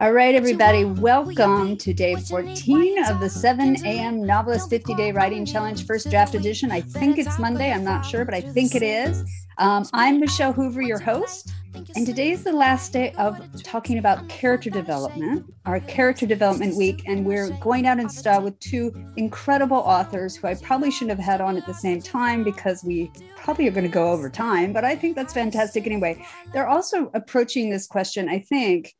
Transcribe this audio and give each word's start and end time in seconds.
All 0.00 0.12
right, 0.12 0.36
everybody, 0.36 0.84
welcome 0.84 1.76
to 1.76 1.92
day 1.92 2.14
14 2.14 3.04
of 3.06 3.18
the 3.18 3.28
7 3.28 3.84
a.m. 3.84 4.24
Novelist 4.24 4.70
50 4.70 4.94
Day 4.94 5.10
Writing 5.10 5.44
Challenge 5.44 5.84
First 5.84 6.08
Draft 6.08 6.36
Edition. 6.36 6.70
I 6.70 6.82
think 6.82 7.18
it's 7.18 7.36
Monday, 7.36 7.72
I'm 7.72 7.82
not 7.82 8.06
sure, 8.06 8.24
but 8.24 8.32
I 8.32 8.40
think 8.40 8.76
it 8.76 8.84
is. 8.84 9.24
Um, 9.58 9.84
I'm 9.92 10.20
Michelle 10.20 10.52
Hoover, 10.52 10.82
your 10.82 11.00
host, 11.00 11.50
and 11.96 12.06
today 12.06 12.30
is 12.30 12.44
the 12.44 12.52
last 12.52 12.92
day 12.92 13.10
of 13.18 13.40
talking 13.64 13.98
about 13.98 14.28
character 14.28 14.70
development, 14.70 15.52
our 15.66 15.80
character 15.80 16.26
development 16.26 16.76
week, 16.76 17.02
and 17.06 17.26
we're 17.26 17.50
going 17.58 17.88
out 17.88 17.98
in 17.98 18.08
style 18.08 18.42
with 18.42 18.56
two 18.60 18.94
incredible 19.16 19.78
authors 19.78 20.36
who 20.36 20.46
I 20.46 20.54
probably 20.54 20.92
shouldn't 20.92 21.18
have 21.18 21.26
had 21.26 21.40
on 21.40 21.56
at 21.56 21.66
the 21.66 21.74
same 21.74 22.00
time 22.00 22.44
because 22.44 22.84
we 22.84 23.10
probably 23.34 23.66
are 23.66 23.72
going 23.72 23.82
to 23.82 23.90
go 23.90 24.12
over 24.12 24.30
time, 24.30 24.72
but 24.72 24.84
I 24.84 24.94
think 24.94 25.16
that's 25.16 25.34
fantastic 25.34 25.86
anyway. 25.86 26.24
They're 26.52 26.68
also 26.68 27.10
approaching 27.14 27.68
this 27.68 27.88
question, 27.88 28.28
I 28.28 28.38
think 28.38 28.94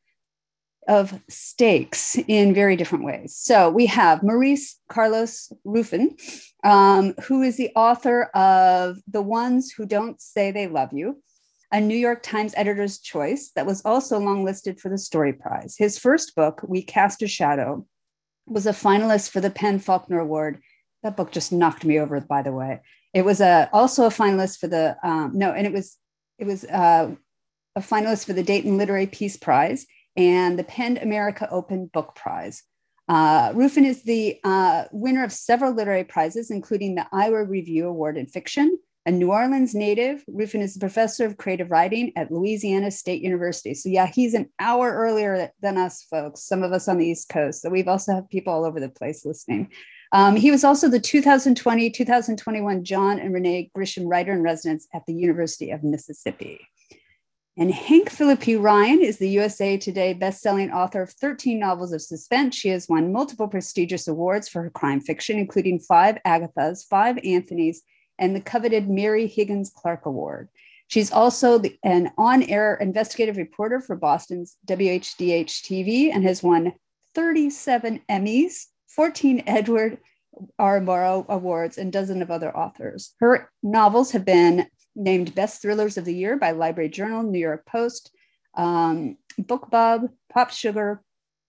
of 0.88 1.20
stakes 1.28 2.18
in 2.26 2.54
very 2.54 2.74
different 2.74 3.04
ways. 3.04 3.36
So 3.36 3.70
we 3.70 3.86
have 3.86 4.22
Maurice 4.22 4.80
Carlos 4.88 5.52
Ruffin, 5.64 6.16
um, 6.64 7.14
who 7.24 7.42
is 7.42 7.56
the 7.56 7.70
author 7.76 8.24
of 8.34 8.96
The 9.06 9.22
Ones 9.22 9.70
Who 9.70 9.86
Don't 9.86 10.20
Say 10.20 10.50
They 10.50 10.66
Love 10.66 10.92
You, 10.92 11.22
a 11.70 11.80
New 11.80 11.96
York 11.96 12.22
Times 12.22 12.54
editor's 12.56 12.98
choice 12.98 13.50
that 13.54 13.66
was 13.66 13.82
also 13.84 14.18
longlisted 14.18 14.80
for 14.80 14.88
the 14.88 14.96
Story 14.96 15.34
Prize. 15.34 15.76
His 15.76 15.98
first 15.98 16.34
book, 16.34 16.62
We 16.66 16.82
Cast 16.82 17.22
a 17.22 17.28
Shadow, 17.28 17.86
was 18.46 18.66
a 18.66 18.72
finalist 18.72 19.28
for 19.30 19.42
the 19.42 19.50
PEN/Faulkner 19.50 20.18
Award. 20.18 20.62
That 21.02 21.16
book 21.16 21.30
just 21.30 21.52
knocked 21.52 21.84
me 21.84 22.00
over, 22.00 22.18
by 22.20 22.40
the 22.40 22.52
way. 22.52 22.80
It 23.12 23.26
was 23.26 23.42
a, 23.42 23.68
also 23.74 24.06
a 24.06 24.10
finalist 24.10 24.58
for 24.58 24.68
the, 24.68 24.96
um, 25.02 25.32
no, 25.34 25.52
and 25.52 25.66
it 25.66 25.72
was, 25.72 25.98
it 26.38 26.46
was 26.46 26.64
uh, 26.64 27.14
a 27.76 27.80
finalist 27.80 28.24
for 28.24 28.32
the 28.32 28.42
Dayton 28.42 28.78
Literary 28.78 29.06
Peace 29.06 29.36
Prize 29.36 29.86
and 30.18 30.58
the 30.58 30.64
PEN 30.64 30.98
America 30.98 31.48
Open 31.50 31.86
Book 31.86 32.14
Prize. 32.16 32.64
Uh, 33.08 33.52
Ruffin 33.54 33.86
is 33.86 34.02
the 34.02 34.38
uh, 34.44 34.84
winner 34.92 35.24
of 35.24 35.32
several 35.32 35.72
literary 35.72 36.04
prizes, 36.04 36.50
including 36.50 36.96
the 36.96 37.06
Iowa 37.10 37.44
Review 37.44 37.86
Award 37.86 38.18
in 38.18 38.26
Fiction. 38.26 38.78
A 39.06 39.10
New 39.10 39.30
Orleans 39.30 39.74
native, 39.74 40.22
Ruffin 40.28 40.60
is 40.60 40.76
a 40.76 40.80
professor 40.80 41.24
of 41.24 41.38
creative 41.38 41.70
writing 41.70 42.12
at 42.16 42.30
Louisiana 42.30 42.90
State 42.90 43.22
University. 43.22 43.72
So, 43.72 43.88
yeah, 43.88 44.06
he's 44.06 44.34
an 44.34 44.50
hour 44.58 44.92
earlier 44.92 45.50
than 45.62 45.78
us 45.78 46.02
folks, 46.10 46.42
some 46.42 46.62
of 46.62 46.72
us 46.72 46.88
on 46.88 46.98
the 46.98 47.06
East 47.06 47.30
Coast. 47.30 47.62
So, 47.62 47.70
we've 47.70 47.88
also 47.88 48.12
have 48.12 48.28
people 48.28 48.52
all 48.52 48.66
over 48.66 48.80
the 48.80 48.90
place 48.90 49.24
listening. 49.24 49.70
Um, 50.12 50.36
he 50.36 50.50
was 50.50 50.64
also 50.64 50.88
the 50.88 51.00
2020 51.00 51.90
2021 51.90 52.84
John 52.84 53.18
and 53.18 53.32
Renee 53.32 53.70
Grisham 53.74 54.10
Writer 54.10 54.32
in 54.32 54.42
Residence 54.42 54.86
at 54.92 55.06
the 55.06 55.14
University 55.14 55.70
of 55.70 55.82
Mississippi. 55.84 56.60
And 57.60 57.74
Hank 57.74 58.08
Phillippi 58.08 58.54
Ryan 58.54 59.02
is 59.02 59.18
the 59.18 59.30
USA 59.30 59.76
Today 59.76 60.14
bestselling 60.14 60.72
author 60.72 61.02
of 61.02 61.10
13 61.10 61.58
novels 61.58 61.92
of 61.92 62.00
suspense. 62.00 62.54
She 62.54 62.68
has 62.68 62.88
won 62.88 63.10
multiple 63.10 63.48
prestigious 63.48 64.06
awards 64.06 64.48
for 64.48 64.62
her 64.62 64.70
crime 64.70 65.00
fiction, 65.00 65.40
including 65.40 65.80
five 65.80 66.18
Agathas, 66.24 66.86
five 66.88 67.18
Anthony's, 67.24 67.82
and 68.16 68.36
the 68.36 68.40
coveted 68.40 68.88
Mary 68.88 69.26
Higgins 69.26 69.72
Clark 69.74 70.06
Award. 70.06 70.50
She's 70.86 71.10
also 71.10 71.58
the, 71.58 71.76
an 71.82 72.12
on 72.16 72.44
air 72.44 72.76
investigative 72.76 73.36
reporter 73.36 73.80
for 73.80 73.96
Boston's 73.96 74.56
WHDH 74.68 75.62
TV 75.64 76.14
and 76.14 76.22
has 76.22 76.44
won 76.44 76.74
37 77.16 78.02
Emmys, 78.08 78.66
14 78.86 79.42
Edward 79.48 79.98
R. 80.60 80.78
Murrow 80.80 81.26
Awards, 81.28 81.76
and 81.76 81.92
dozens 81.92 82.22
of 82.22 82.30
other 82.30 82.56
authors. 82.56 83.14
Her 83.18 83.50
novels 83.64 84.12
have 84.12 84.24
been 84.24 84.68
named 84.94 85.34
Best 85.34 85.62
Thrillers 85.62 85.96
of 85.96 86.04
the 86.04 86.14
Year 86.14 86.36
by 86.36 86.52
Library 86.52 86.88
Journal, 86.88 87.22
New 87.22 87.38
York 87.38 87.66
Post, 87.66 88.10
um, 88.56 89.16
BookBub, 89.40 90.08
Pop 90.32 90.50
Sugar, 90.50 91.02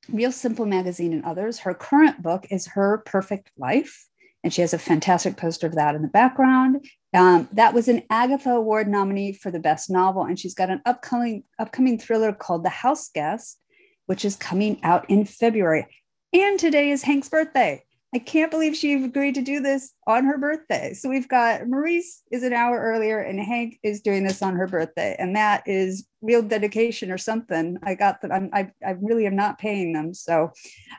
Real 0.08 0.31
Simple 0.31 0.66
Magazine, 0.66 1.13
and 1.13 1.25
others. 1.25 1.59
Her 1.59 1.74
current 1.74 2.22
book 2.22 2.47
is 2.50 2.68
Her 2.68 3.00
Perfect 3.06 3.52
Life, 3.58 4.08
and 4.44 4.53
she 4.53 4.62
has 4.62 4.74
a 4.74 4.80
fantastic 4.80 5.38
poster 5.38 5.68
of 5.68 5.75
that 5.75 5.96
in 5.96 6.02
the 6.02 6.08
background. 6.08 6.86
Um, 7.13 7.50
that 7.53 7.74
was 7.74 7.88
an 7.88 8.03
Agatha 8.09 8.52
Award 8.52 8.88
nominee 8.88 9.34
for 9.34 9.52
the 9.52 9.59
best 9.59 9.90
novel, 9.90 10.24
and 10.24 10.40
she's 10.40 10.53
got 10.53 10.69
an 10.69 10.81
upcoming 10.86 11.44
upcoming 11.58 11.97
thriller 11.97 12.34
called 12.34 12.63
The 12.63 12.69
House 12.69 13.09
Guest, 13.13 13.59
which 14.06 14.24
is 14.24 14.36
coming 14.36 14.80
out 14.84 15.09
in 15.09 15.25
February. 15.25 15.88
And 16.34 16.59
today 16.59 16.92
is 16.92 17.03
Hank's 17.03 17.30
birthday. 17.30 17.84
I 18.14 18.20
can't 18.20 18.50
believe 18.50 18.75
she 18.75 18.94
agreed 18.94 19.36
to 19.36 19.42
do 19.42 19.59
this 19.59 19.94
on 20.08 20.25
her 20.25 20.38
birthday. 20.38 20.94
So 20.94 21.09
we've 21.09 21.28
got 21.28 21.68
Maurice 21.68 22.24
is 22.31 22.42
an 22.42 22.53
hour 22.53 22.80
earlier 22.80 23.20
and 23.20 23.40
Hank 23.40 23.78
is 23.84 24.02
doing 24.02 24.24
this 24.24 24.42
on 24.42 24.56
her 24.56 24.66
birthday. 24.66 25.16
And 25.20 25.36
that 25.36 25.64
is 25.68 26.08
real 26.22 26.42
dedication 26.42 27.12
or 27.12 27.19
something. 27.19 27.78
I 27.84 27.94
got 27.94 28.22
that. 28.22 28.31
I'm, 28.31 28.50
I, 28.52 28.72
I 28.86 28.92
really 29.00 29.28
am 29.28 29.36
not 29.36 29.59
paying 29.59 29.94
them. 29.94 30.16
So, 30.16 30.52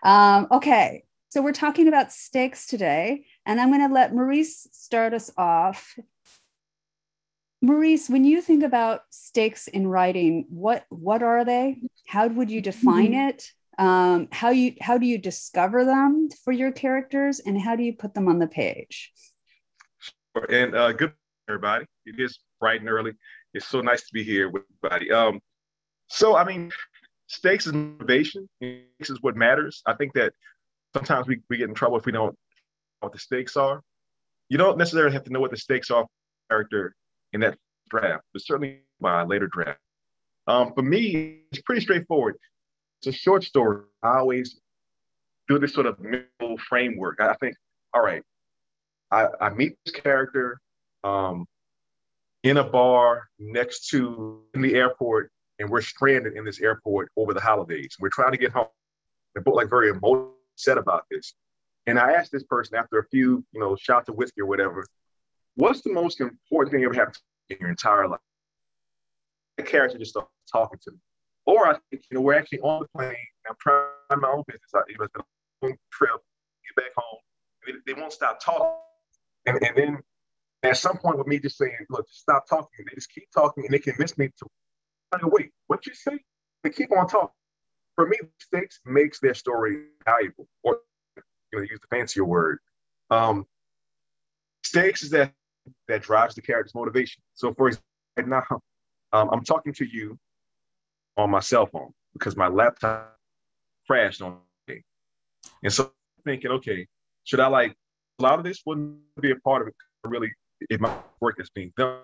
um, 0.04 0.46
okay. 0.52 1.02
So 1.30 1.42
we're 1.42 1.52
talking 1.52 1.88
about 1.88 2.12
stakes 2.12 2.66
today. 2.66 3.24
And 3.44 3.60
I'm 3.60 3.70
going 3.70 3.86
to 3.88 3.92
let 3.92 4.14
Maurice 4.14 4.68
start 4.70 5.12
us 5.12 5.32
off. 5.36 5.96
Maurice, 7.60 8.08
when 8.08 8.24
you 8.24 8.40
think 8.40 8.62
about 8.62 9.02
stakes 9.10 9.66
in 9.66 9.86
writing, 9.86 10.46
what 10.48 10.86
what 10.88 11.22
are 11.22 11.44
they? 11.44 11.82
How 12.06 12.26
would 12.28 12.50
you 12.50 12.62
define 12.62 13.12
mm-hmm. 13.12 13.28
it? 13.28 13.50
Um, 13.78 14.28
how 14.32 14.50
you 14.50 14.74
how 14.80 14.98
do 14.98 15.06
you 15.06 15.18
discover 15.18 15.84
them 15.84 16.28
for 16.44 16.52
your 16.52 16.72
characters 16.72 17.40
and 17.40 17.60
how 17.60 17.76
do 17.76 17.82
you 17.82 17.94
put 17.94 18.14
them 18.14 18.28
on 18.28 18.38
the 18.38 18.46
page? 18.46 19.12
And 20.48 20.74
uh, 20.74 20.92
good 20.92 21.12
everybody. 21.48 21.86
It 22.06 22.20
is 22.20 22.38
bright 22.60 22.80
and 22.80 22.88
early. 22.88 23.12
It's 23.54 23.66
so 23.66 23.80
nice 23.80 24.02
to 24.02 24.12
be 24.12 24.22
here 24.22 24.48
with 24.48 24.62
everybody. 24.84 25.10
Um, 25.10 25.40
so 26.06 26.36
i 26.36 26.44
mean 26.44 26.70
stakes 27.26 27.66
is 27.66 27.72
motivation. 27.72 28.48
Stakes 28.56 29.10
is 29.10 29.22
what 29.22 29.36
matters. 29.36 29.82
I 29.86 29.94
think 29.94 30.12
that 30.14 30.32
sometimes 30.94 31.26
we, 31.26 31.40
we 31.48 31.56
get 31.56 31.68
in 31.68 31.74
trouble 31.74 31.96
if 31.96 32.06
we 32.06 32.12
don't 32.12 32.26
know 32.26 32.36
what 33.00 33.12
the 33.12 33.18
stakes 33.18 33.56
are. 33.56 33.82
You 34.48 34.58
don't 34.58 34.76
necessarily 34.78 35.12
have 35.12 35.24
to 35.24 35.32
know 35.32 35.40
what 35.40 35.52
the 35.52 35.56
stakes 35.56 35.90
are 35.90 36.06
character 36.50 36.94
in 37.32 37.40
that 37.40 37.56
draft 37.88 38.24
but 38.32 38.42
certainly 38.42 38.80
by 39.00 39.22
later 39.22 39.48
draft. 39.48 39.78
Um, 40.46 40.72
for 40.74 40.82
me 40.82 41.42
it's 41.52 41.62
pretty 41.62 41.80
straightforward 41.80 42.36
it's 43.00 43.16
a 43.16 43.18
short 43.18 43.44
story. 43.44 43.84
I 44.02 44.18
always 44.18 44.60
do 45.48 45.58
this 45.58 45.72
sort 45.72 45.86
of 45.86 45.98
mental 46.00 46.58
framework. 46.68 47.20
I 47.20 47.34
think, 47.34 47.56
all 47.94 48.02
right, 48.02 48.22
I, 49.10 49.26
I 49.40 49.50
meet 49.50 49.76
this 49.84 49.94
character 49.94 50.60
um, 51.02 51.46
in 52.42 52.58
a 52.58 52.64
bar 52.64 53.28
next 53.38 53.88
to 53.88 54.42
in 54.54 54.60
the 54.60 54.74
airport, 54.74 55.30
and 55.58 55.70
we're 55.70 55.80
stranded 55.80 56.36
in 56.36 56.44
this 56.44 56.60
airport 56.60 57.10
over 57.16 57.32
the 57.32 57.40
holidays. 57.40 57.96
We're 57.98 58.10
trying 58.10 58.32
to 58.32 58.38
get 58.38 58.52
home. 58.52 58.66
They're 59.34 59.42
both 59.42 59.56
like 59.56 59.70
very 59.70 59.90
emotional 59.90 60.34
about 60.76 61.04
this. 61.10 61.34
And 61.86 61.98
I 61.98 62.12
asked 62.12 62.32
this 62.32 62.44
person 62.44 62.76
after 62.76 62.98
a 62.98 63.04
few, 63.08 63.44
you 63.52 63.60
know, 63.60 63.76
shots 63.76 64.10
of 64.10 64.16
whiskey 64.16 64.42
or 64.42 64.46
whatever, 64.46 64.84
what's 65.54 65.80
the 65.80 65.92
most 65.92 66.20
important 66.20 66.72
thing 66.72 66.84
ever 66.84 66.94
happened 66.94 67.18
in 67.48 67.56
your 67.60 67.70
entire 67.70 68.06
life? 68.06 68.20
The 69.56 69.62
character 69.62 69.98
just 69.98 70.10
started 70.10 70.28
talking 70.52 70.78
to 70.84 70.90
me. 70.92 70.98
Or 71.46 71.68
I 71.68 71.72
think, 71.90 72.04
you 72.10 72.16
know, 72.16 72.20
we're 72.20 72.34
actually 72.34 72.60
on 72.60 72.82
the 72.82 72.88
plane. 72.96 73.14
I'm 73.48 73.56
trying 73.60 73.88
my 74.20 74.28
own 74.28 74.44
business 74.46 74.70
I, 74.74 74.80
You 74.88 74.98
know, 74.98 75.04
it's 75.04 75.12
been 75.12 75.22
a 75.22 75.66
long 75.66 75.76
trip, 75.92 76.10
get 76.76 76.84
back 76.84 76.92
home. 76.96 77.18
They, 77.66 77.92
they 77.92 78.00
won't 78.00 78.12
stop 78.12 78.40
talking. 78.40 78.70
And, 79.46 79.62
and 79.62 79.76
then 79.76 79.98
at 80.62 80.76
some 80.76 80.98
point 80.98 81.18
with 81.18 81.26
me 81.26 81.38
just 81.38 81.56
saying, 81.56 81.74
look, 81.88 82.06
just 82.06 82.20
stop 82.20 82.46
talking. 82.48 82.84
They 82.86 82.94
just 82.94 83.12
keep 83.12 83.28
talking 83.34 83.64
and 83.64 83.72
they 83.72 83.78
convince 83.78 84.16
me 84.18 84.28
to 84.38 84.46
wait, 85.22 85.50
what 85.66 85.86
you 85.86 85.94
say? 85.94 86.18
They 86.62 86.70
keep 86.70 86.92
on 86.92 87.08
talking. 87.08 87.30
For 87.96 88.06
me, 88.06 88.16
mistakes 88.38 88.80
makes 88.86 89.20
their 89.20 89.34
story 89.34 89.84
valuable, 90.04 90.46
or 90.62 90.78
you 91.16 91.58
know, 91.58 91.60
use 91.62 91.80
the 91.80 91.94
fancier 91.94 92.24
word. 92.24 92.58
Um, 93.10 93.46
stakes 94.62 95.02
is 95.02 95.10
that 95.10 95.32
that 95.88 96.02
drives 96.02 96.34
the 96.34 96.42
character's 96.42 96.74
motivation. 96.74 97.22
So, 97.34 97.52
for 97.52 97.68
example, 97.68 97.84
now, 98.26 98.60
um, 99.12 99.28
I'm 99.32 99.44
talking 99.44 99.74
to 99.74 99.84
you 99.84 100.18
on 101.16 101.30
my 101.30 101.40
cell 101.40 101.66
phone 101.66 101.92
because 102.12 102.36
my 102.36 102.48
laptop 102.48 103.16
crashed 103.86 104.22
on 104.22 104.38
me. 104.68 104.82
And 105.62 105.72
so 105.72 105.92
thinking, 106.24 106.50
okay, 106.50 106.86
should 107.24 107.40
I 107.40 107.46
like 107.48 107.74
a 108.18 108.22
lot 108.22 108.38
of 108.38 108.44
this 108.44 108.62
wouldn't 108.66 108.98
be 109.20 109.30
a 109.30 109.36
part 109.36 109.62
of 109.62 109.68
it 109.68 109.74
really 110.04 110.30
if 110.68 110.80
my 110.80 110.94
work 111.20 111.40
is 111.40 111.50
being 111.50 111.72
done. 111.76 112.00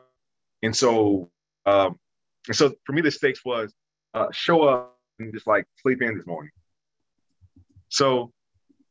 And 0.62 0.74
so 0.74 1.30
um 1.66 1.98
and 2.46 2.56
so 2.56 2.72
for 2.84 2.92
me 2.92 3.02
the 3.02 3.10
stakes 3.10 3.44
was 3.44 3.74
uh 4.14 4.26
show 4.32 4.62
up 4.62 4.98
and 5.18 5.32
just 5.32 5.46
like 5.46 5.64
sleep 5.82 6.02
in 6.02 6.16
this 6.16 6.26
morning. 6.26 6.50
So 7.88 8.32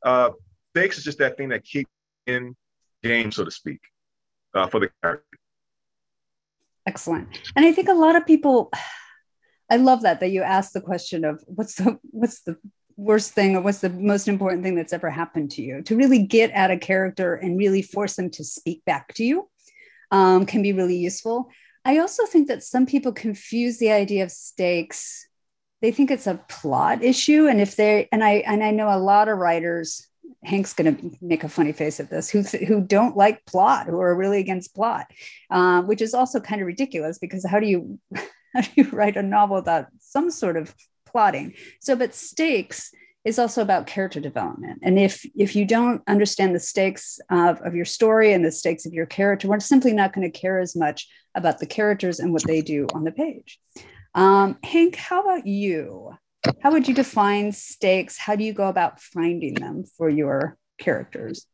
uh 0.04 0.32
stakes 0.76 0.98
is 0.98 1.04
just 1.04 1.18
that 1.20 1.38
thing 1.38 1.50
that 1.50 1.64
keeps 1.64 1.90
in 2.28 2.56
game, 3.04 3.32
so 3.32 3.44
to 3.46 3.52
speak, 3.52 3.80
uh, 4.54 4.68
for 4.68 4.80
the 4.80 4.90
character. 5.02 5.38
Excellent. 6.88 7.28
And 7.56 7.66
I 7.66 7.72
think 7.72 7.88
a 7.88 7.94
lot 7.94 8.16
of 8.16 8.26
people 8.26 8.72
I 9.70 9.78
love 9.78 10.04
that 10.04 10.20
that 10.20 10.30
you 10.30 10.42
asked 10.42 10.74
the 10.74 10.82
question 10.82 11.26
of 11.26 11.44
what's 11.48 11.76
the 11.76 12.00
what's 12.12 12.42
the 12.42 12.58
worst 12.98 13.34
thing 13.34 13.56
or 13.56 13.62
what's 13.62 13.80
the 13.80 13.90
most 13.90 14.28
important 14.28 14.64
thing 14.64 14.76
that's 14.76 14.94
ever 14.94 15.10
happened 15.10 15.52
to 15.52 15.62
you 15.62 15.82
to 15.82 15.98
really 15.98 16.24
get 16.24 16.50
at 16.52 16.72
a 16.72 16.78
character 16.78 17.36
and 17.36 17.58
really 17.58 17.82
force 17.82 18.16
them 18.16 18.30
to 18.30 18.44
speak 18.44 18.84
back 18.86 19.14
to 19.14 19.24
you 19.24 19.50
um, 20.12 20.46
can 20.46 20.62
be 20.62 20.72
really 20.72 20.98
useful. 20.98 21.50
I 21.84 22.00
also 22.00 22.26
think 22.26 22.48
that 22.48 22.64
some 22.64 22.86
people 22.86 23.12
confuse 23.12 23.78
the 23.78 23.92
idea 23.92 24.24
of 24.24 24.32
stakes 24.32 25.28
they 25.82 25.92
think 25.92 26.10
it's 26.10 26.26
a 26.26 26.42
plot 26.50 27.04
issue 27.04 27.48
and 27.48 27.62
if 27.62 27.76
they 27.76 28.08
and 28.12 28.24
i 28.24 28.44
and 28.48 28.64
i 28.64 28.72
know 28.72 28.90
a 28.90 28.98
lot 28.98 29.30
of 29.30 29.38
writers 29.38 30.08
hank's 30.44 30.74
going 30.74 30.96
to 30.96 31.12
make 31.22 31.44
a 31.44 31.50
funny 31.50 31.72
face 31.72 32.00
at 32.00 32.10
this 32.10 32.30
who 32.30 32.42
who 32.42 32.82
don't 32.82 33.16
like 33.16 33.46
plot 33.46 33.86
who 33.86 34.00
are 34.00 34.16
really 34.16 34.40
against 34.40 34.74
plot 34.74 35.06
uh, 35.52 35.82
which 35.84 36.02
is 36.02 36.14
also 36.16 36.40
kind 36.40 36.60
of 36.60 36.66
ridiculous 36.66 37.20
because 37.20 37.46
how 37.46 37.60
do 37.60 37.68
you 37.68 38.00
how 38.56 38.62
do 38.62 38.70
you 38.76 38.90
write 38.92 39.18
a 39.18 39.24
novel 39.24 39.58
without 39.58 39.88
some 40.00 40.32
sort 40.32 40.58
of 40.58 40.74
plotting 41.06 41.54
so 41.80 41.96
but 41.96 42.16
stakes 42.16 42.92
is 43.24 43.40
also 43.40 43.62
about 43.62 43.88
character 43.88 44.20
development 44.20 44.80
and 44.82 44.98
if 44.98 45.26
if 45.36 45.56
you 45.56 45.66
don't 45.66 46.02
understand 46.08 46.56
the 46.56 46.60
stakes 46.60 47.20
of, 47.30 47.60
of 47.62 47.76
your 47.76 47.86
story 47.86 48.34
and 48.34 48.44
the 48.44 48.52
stakes 48.52 48.86
of 48.86 48.94
your 48.94 49.06
character 49.06 49.48
we're 49.48 49.60
simply 49.60 49.94
not 49.94 50.14
going 50.14 50.30
to 50.30 50.40
care 50.40 50.60
as 50.60 50.76
much 50.76 51.08
about 51.36 51.60
the 51.60 51.66
characters 51.66 52.20
and 52.20 52.32
what 52.34 52.44
they 52.44 52.62
do 52.62 52.88
on 52.94 53.04
the 53.04 53.12
page 53.12 53.60
um, 54.16 54.58
Hank, 54.64 54.96
how 54.96 55.22
about 55.22 55.46
you? 55.46 56.18
How 56.62 56.72
would 56.72 56.88
you 56.88 56.94
define 56.94 57.52
stakes? 57.52 58.18
How 58.18 58.36
do 58.36 58.44
you 58.44 58.54
go 58.54 58.68
about 58.70 59.02
finding 59.02 59.56
them 59.56 59.84
for 59.84 60.10
your 60.10 60.58
characters? 60.80 61.46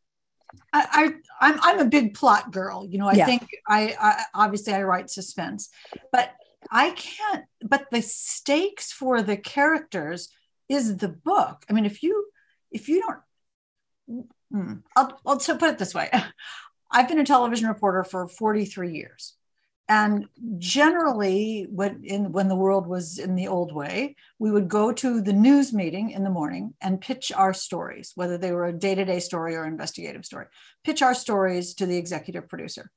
I, 0.72 0.86
I 0.92 1.04
am 1.04 1.22
I'm, 1.40 1.60
I'm 1.64 1.80
a 1.80 1.90
big 1.90 2.14
plot 2.14 2.52
girl. 2.52 2.86
You 2.88 3.00
know, 3.00 3.08
I 3.08 3.14
yeah. 3.14 3.26
think 3.26 3.48
I, 3.68 3.96
I 4.00 4.24
obviously 4.36 4.74
I 4.74 4.84
write 4.84 5.10
suspense, 5.10 5.70
but 6.12 6.32
I 6.70 6.92
can't. 6.92 7.46
But 7.62 7.88
the 7.92 8.02
stakes 8.02 8.92
for 8.92 9.22
the 9.22 9.38
characters 9.38 10.30
is 10.70 10.98
the 10.98 11.10
book. 11.10 11.66
I 11.70 11.74
mean, 11.74 11.86
if 11.86 12.04
you 12.04 12.28
if 12.72 12.88
you 12.88 13.02
don't, 13.02 14.26
hmm, 14.52 14.74
I'll 14.96 15.20
I'll 15.26 15.40
so 15.40 15.58
put 15.58 15.70
it 15.70 15.78
this 15.78 15.94
way. 15.94 16.10
I've 16.92 17.08
been 17.08 17.20
a 17.20 17.26
television 17.26 17.68
reporter 17.68 18.04
for 18.04 18.28
43 18.28 18.94
years. 18.94 19.34
And 19.92 20.28
generally, 20.58 21.68
when, 21.70 22.02
in, 22.06 22.32
when 22.32 22.48
the 22.48 22.56
world 22.56 22.88
was 22.88 23.20
in 23.20 23.36
the 23.36 23.50
old 23.50 23.74
way, 23.76 24.16
we 24.40 24.50
would 24.50 24.70
go 24.70 24.94
to 24.94 25.22
the 25.22 25.34
news 25.34 25.74
meeting 25.74 26.12
in 26.12 26.24
the 26.24 26.30
morning 26.30 26.76
and 26.80 27.02
pitch 27.02 27.30
our 27.36 27.54
stories, 27.54 28.14
whether 28.16 28.38
they 28.38 28.54
were 28.54 28.68
a 28.68 28.78
day 28.78 28.96
to 28.96 29.04
day 29.04 29.20
story 29.20 29.54
or 29.54 29.66
investigative 29.66 30.26
story, 30.26 30.46
pitch 30.86 31.02
our 31.02 31.14
stories 31.14 31.74
to 31.74 31.86
the 31.86 31.98
executive 31.98 32.48
producer. 32.48 32.90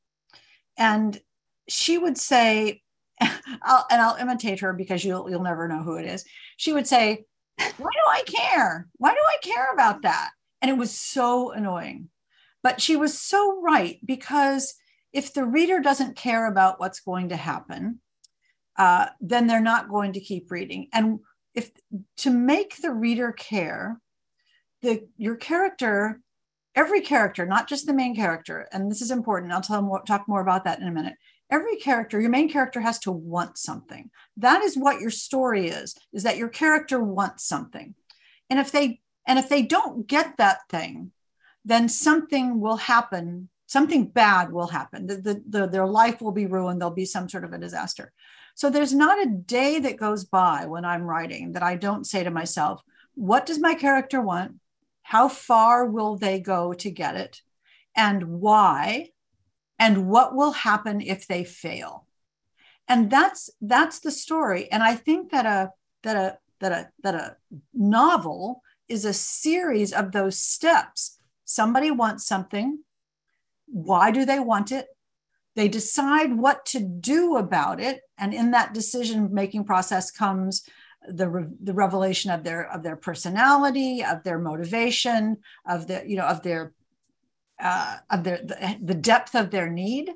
And 0.76 1.20
she 1.68 1.98
would 1.98 2.16
say, 2.16 2.83
I'll, 3.62 3.86
and 3.90 4.00
I'll 4.00 4.16
imitate 4.16 4.60
her 4.60 4.72
because 4.72 5.04
you'll, 5.04 5.28
you'll 5.30 5.42
never 5.42 5.68
know 5.68 5.82
who 5.82 5.96
it 5.96 6.06
is. 6.06 6.24
She 6.56 6.72
would 6.72 6.86
say, 6.86 7.24
Why 7.58 7.90
do 7.92 8.08
I 8.08 8.22
care? 8.26 8.88
Why 8.96 9.12
do 9.12 9.20
I 9.20 9.36
care 9.42 9.72
about 9.72 10.02
that? 10.02 10.30
And 10.60 10.70
it 10.70 10.78
was 10.78 10.98
so 10.98 11.52
annoying. 11.52 12.08
But 12.62 12.80
she 12.80 12.96
was 12.96 13.18
so 13.18 13.60
right 13.60 13.98
because 14.04 14.74
if 15.12 15.32
the 15.32 15.44
reader 15.44 15.80
doesn't 15.80 16.16
care 16.16 16.46
about 16.46 16.80
what's 16.80 17.00
going 17.00 17.28
to 17.28 17.36
happen, 17.36 18.00
uh, 18.76 19.06
then 19.20 19.46
they're 19.46 19.60
not 19.60 19.88
going 19.88 20.14
to 20.14 20.20
keep 20.20 20.50
reading. 20.50 20.88
And 20.92 21.20
if 21.54 21.70
to 22.18 22.30
make 22.30 22.76
the 22.76 22.90
reader 22.90 23.32
care, 23.32 24.00
the 24.82 25.06
your 25.16 25.36
character, 25.36 26.20
every 26.74 27.00
character, 27.00 27.46
not 27.46 27.68
just 27.68 27.86
the 27.86 27.94
main 27.94 28.16
character, 28.16 28.68
and 28.72 28.90
this 28.90 29.00
is 29.00 29.10
important. 29.10 29.52
I'll 29.52 29.60
tell 29.60 30.02
talk 30.06 30.26
more 30.26 30.40
about 30.40 30.64
that 30.64 30.80
in 30.80 30.88
a 30.88 30.92
minute. 30.92 31.14
Every 31.54 31.76
character, 31.76 32.20
your 32.20 32.30
main 32.30 32.50
character 32.50 32.80
has 32.80 32.98
to 33.00 33.12
want 33.12 33.58
something. 33.58 34.10
That 34.36 34.62
is 34.62 34.76
what 34.76 35.00
your 35.00 35.10
story 35.10 35.68
is. 35.68 35.94
Is 36.12 36.24
that 36.24 36.36
your 36.36 36.48
character 36.48 36.98
wants 37.00 37.44
something, 37.44 37.94
and 38.50 38.58
if 38.58 38.72
they 38.72 39.00
and 39.26 39.38
if 39.38 39.48
they 39.48 39.62
don't 39.62 40.06
get 40.06 40.36
that 40.38 40.68
thing, 40.68 41.12
then 41.64 41.88
something 41.88 42.60
will 42.60 42.76
happen 42.76 43.48
something 43.66 44.06
bad 44.06 44.52
will 44.52 44.68
happen. 44.68 45.06
The, 45.06 45.16
the, 45.16 45.42
the, 45.48 45.66
their 45.66 45.86
life 45.86 46.20
will 46.20 46.32
be 46.32 46.46
ruined. 46.46 46.80
There'll 46.80 46.94
be 46.94 47.04
some 47.06 47.28
sort 47.28 47.44
of 47.44 47.52
a 47.52 47.58
disaster. 47.58 48.12
So 48.54 48.70
there's 48.70 48.94
not 48.94 49.20
a 49.20 49.30
day 49.30 49.80
that 49.80 49.96
goes 49.96 50.24
by 50.24 50.66
when 50.66 50.84
I'm 50.84 51.02
writing 51.02 51.52
that 51.52 51.62
I 51.62 51.74
don't 51.74 52.06
say 52.06 52.22
to 52.22 52.30
myself, 52.30 52.82
what 53.14 53.46
does 53.46 53.58
my 53.58 53.74
character 53.74 54.20
want? 54.20 54.56
How 55.02 55.28
far 55.28 55.86
will 55.86 56.16
they 56.16 56.38
go 56.38 56.72
to 56.74 56.90
get 56.90 57.16
it? 57.16 57.42
And 57.96 58.40
why? 58.40 59.10
And 59.84 60.08
what 60.08 60.34
will 60.34 60.52
happen 60.52 61.02
if 61.02 61.26
they 61.26 61.44
fail? 61.44 62.06
And 62.88 63.10
that's 63.10 63.50
that's 63.60 64.00
the 64.00 64.10
story. 64.10 64.72
And 64.72 64.82
I 64.82 64.94
think 64.94 65.30
that 65.32 65.44
a 65.44 65.72
that 66.04 66.16
a 66.16 66.38
that 66.60 66.72
a 66.72 66.88
that 67.02 67.14
a 67.14 67.36
novel 67.74 68.62
is 68.88 69.04
a 69.04 69.12
series 69.12 69.92
of 69.92 70.12
those 70.12 70.38
steps. 70.38 71.18
Somebody 71.44 71.90
wants 71.90 72.24
something, 72.24 72.78
why 73.66 74.10
do 74.10 74.24
they 74.24 74.40
want 74.40 74.72
it? 74.72 74.86
They 75.54 75.68
decide 75.68 76.34
what 76.34 76.64
to 76.72 76.80
do 76.80 77.36
about 77.36 77.78
it. 77.78 78.00
And 78.16 78.32
in 78.32 78.52
that 78.52 78.72
decision 78.72 79.34
making 79.34 79.64
process 79.64 80.10
comes 80.10 80.66
the, 81.06 81.28
re- 81.28 81.56
the 81.62 81.74
revelation 81.74 82.30
of 82.30 82.42
their 82.42 82.72
of 82.72 82.82
their 82.82 82.96
personality, 82.96 84.02
of 84.02 84.22
their 84.22 84.38
motivation, 84.38 85.36
of 85.68 85.88
the 85.88 86.04
you 86.06 86.16
know 86.16 86.24
of 86.24 86.42
their 86.42 86.72
uh, 87.62 87.98
of 88.10 88.24
their 88.24 88.38
the, 88.38 88.78
the 88.82 88.94
depth 88.94 89.34
of 89.34 89.50
their 89.50 89.70
need. 89.70 90.10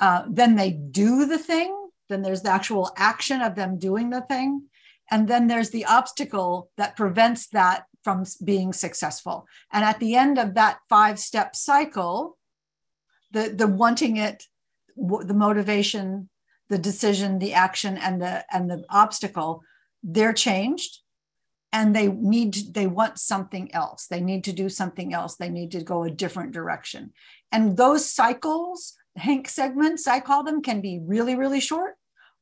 Uh, 0.00 0.24
then 0.28 0.56
they 0.56 0.70
do 0.70 1.26
the 1.26 1.38
thing. 1.38 1.76
Then 2.08 2.22
there's 2.22 2.42
the 2.42 2.50
actual 2.50 2.90
action 2.96 3.40
of 3.40 3.54
them 3.54 3.78
doing 3.78 4.10
the 4.10 4.22
thing, 4.22 4.64
and 5.10 5.28
then 5.28 5.46
there's 5.46 5.70
the 5.70 5.84
obstacle 5.86 6.70
that 6.76 6.96
prevents 6.96 7.48
that 7.48 7.84
from 8.02 8.24
being 8.44 8.72
successful. 8.72 9.46
And 9.72 9.84
at 9.84 10.00
the 10.00 10.16
end 10.16 10.38
of 10.38 10.54
that 10.54 10.78
five 10.88 11.18
step 11.18 11.54
cycle, 11.54 12.38
the 13.30 13.50
the 13.50 13.66
wanting 13.66 14.16
it 14.16 14.44
the 14.96 15.34
motivation 15.34 16.28
the 16.68 16.78
decision 16.78 17.38
the 17.38 17.54
action 17.54 17.96
and 17.96 18.20
the 18.20 18.44
and 18.52 18.70
the 18.70 18.84
obstacle 18.90 19.62
they're 20.02 20.32
changed 20.32 21.00
and 21.72 21.94
they 21.94 22.08
need 22.08 22.74
they 22.74 22.86
want 22.86 23.18
something 23.18 23.72
else. 23.74 24.06
They 24.06 24.20
need 24.20 24.44
to 24.44 24.52
do 24.52 24.68
something 24.68 25.14
else. 25.14 25.36
They 25.36 25.48
need 25.48 25.70
to 25.72 25.82
go 25.82 26.02
a 26.02 26.10
different 26.10 26.52
direction. 26.52 27.12
And 27.52 27.76
those 27.76 28.10
cycles 28.10 28.94
hank 29.16 29.48
segments 29.48 30.06
i 30.06 30.20
call 30.20 30.44
them 30.44 30.62
can 30.62 30.80
be 30.80 31.00
really 31.02 31.34
really 31.34 31.58
short 31.58 31.94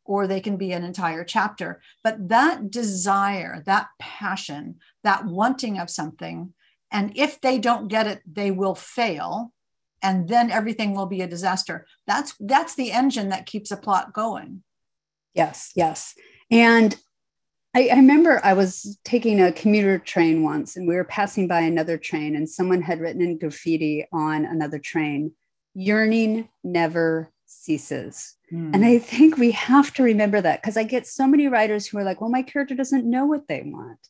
or 0.04 0.26
they 0.26 0.40
can 0.40 0.56
be 0.56 0.72
an 0.72 0.84
entire 0.84 1.24
chapter. 1.24 1.80
But 2.02 2.28
that 2.28 2.70
desire 2.70 3.62
that 3.66 3.88
passion 3.98 4.76
that 5.04 5.26
wanting 5.26 5.78
of 5.78 5.90
something 5.90 6.54
and 6.90 7.16
if 7.16 7.40
they 7.40 7.58
don't 7.58 7.88
get 7.88 8.06
it 8.06 8.22
they 8.30 8.50
will 8.50 8.74
fail 8.74 9.52
and 10.00 10.28
then 10.28 10.50
everything 10.50 10.94
will 10.94 11.06
be 11.06 11.22
a 11.22 11.26
disaster. 11.26 11.86
That's 12.06 12.34
that's 12.40 12.74
the 12.74 12.92
engine 12.92 13.30
that 13.30 13.46
keeps 13.46 13.70
a 13.70 13.76
plot 13.76 14.12
going. 14.12 14.62
Yes 15.34 15.72
yes. 15.74 16.14
And 16.50 16.96
I, 17.78 17.90
I, 17.92 17.96
remember 17.96 18.40
i 18.42 18.54
was 18.54 18.98
taking 19.04 19.40
a 19.40 19.52
commuter 19.52 19.98
train 19.98 20.42
once 20.42 20.76
and 20.76 20.88
we 20.88 20.96
were 20.96 21.04
passing 21.04 21.46
by 21.46 21.60
another 21.60 21.96
train 21.96 22.34
and 22.34 22.48
someone 22.48 22.82
had 22.82 23.00
written 23.00 23.22
in 23.22 23.38
graffiti 23.38 24.04
on 24.12 24.44
another 24.44 24.78
train 24.80 25.32
yearning 25.74 26.48
never 26.64 27.30
ceases. 27.46 28.36
Mm. 28.52 28.74
and 28.74 28.84
i 28.84 28.98
think 28.98 29.36
we 29.36 29.52
have 29.52 29.94
to 29.94 30.02
remember 30.02 30.40
that 30.40 30.60
because 30.60 30.76
i 30.76 30.82
get 30.82 31.06
so 31.06 31.26
many 31.26 31.46
writers 31.46 31.86
who 31.86 31.98
are 31.98 32.04
like 32.04 32.20
well 32.20 32.30
my 32.30 32.42
character 32.42 32.74
doesn't 32.74 33.08
know 33.08 33.26
what 33.26 33.46
they 33.48 33.62
want. 33.64 34.00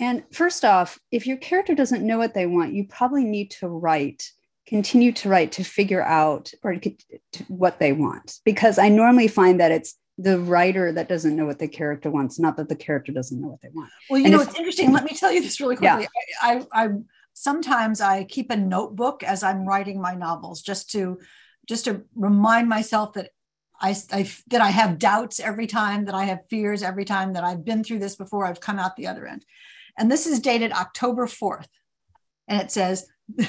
And 0.00 0.24
first 0.32 0.64
off 0.64 0.98
if 1.12 1.24
your 1.24 1.36
character 1.36 1.74
doesn't 1.74 2.06
know 2.06 2.18
what 2.18 2.34
they 2.34 2.46
want 2.46 2.74
you 2.74 2.84
probably 2.84 3.24
need 3.24 3.52
to 3.52 3.68
write 3.68 4.24
continue 4.66 5.12
to 5.12 5.28
write 5.28 5.52
to 5.52 5.62
figure 5.62 6.02
out 6.02 6.50
or 6.62 6.74
to, 6.76 6.90
to 7.32 7.44
what 7.44 7.78
they 7.78 7.92
want. 7.92 8.40
Because 8.44 8.76
i 8.78 8.88
normally 8.88 9.28
find 9.28 9.60
that 9.60 9.70
it's 9.70 9.94
the 10.18 10.38
writer 10.38 10.92
that 10.92 11.08
doesn't 11.08 11.34
know 11.34 11.46
what 11.46 11.58
the 11.58 11.68
character 11.68 12.10
wants 12.10 12.38
not 12.38 12.56
that 12.56 12.68
the 12.68 12.76
character 12.76 13.12
doesn't 13.12 13.40
know 13.40 13.48
what 13.48 13.60
they 13.62 13.68
want 13.74 13.90
well 14.08 14.18
you 14.18 14.26
and 14.26 14.32
know 14.34 14.40
if, 14.40 14.48
it's 14.48 14.58
interesting 14.58 14.92
let 14.92 15.04
me 15.04 15.12
tell 15.12 15.32
you 15.32 15.42
this 15.42 15.60
really 15.60 15.76
quickly 15.76 16.02
yeah. 16.02 16.08
I, 16.42 16.64
I, 16.74 16.84
I 16.84 16.88
sometimes 17.32 18.00
i 18.00 18.24
keep 18.24 18.50
a 18.50 18.56
notebook 18.56 19.22
as 19.24 19.42
i'm 19.42 19.66
writing 19.66 20.00
my 20.00 20.14
novels 20.14 20.62
just 20.62 20.90
to 20.92 21.18
just 21.68 21.86
to 21.86 22.04
remind 22.14 22.68
myself 22.68 23.14
that 23.14 23.30
I, 23.80 23.94
I, 24.12 24.30
that 24.48 24.60
I 24.60 24.70
have 24.70 24.98
doubts 24.98 25.40
every 25.40 25.66
time, 25.66 26.06
that 26.06 26.14
I 26.14 26.24
have 26.24 26.46
fears 26.48 26.82
every 26.82 27.04
time, 27.04 27.34
that 27.34 27.44
I've 27.44 27.64
been 27.64 27.84
through 27.84 27.98
this 27.98 28.16
before, 28.16 28.46
I've 28.46 28.60
come 28.60 28.78
out 28.78 28.96
the 28.96 29.08
other 29.08 29.26
end. 29.26 29.44
And 29.98 30.10
this 30.10 30.26
is 30.26 30.40
dated 30.40 30.72
October 30.72 31.26
4th. 31.26 31.68
And 32.48 32.60
it 32.62 32.70
says, 32.70 33.06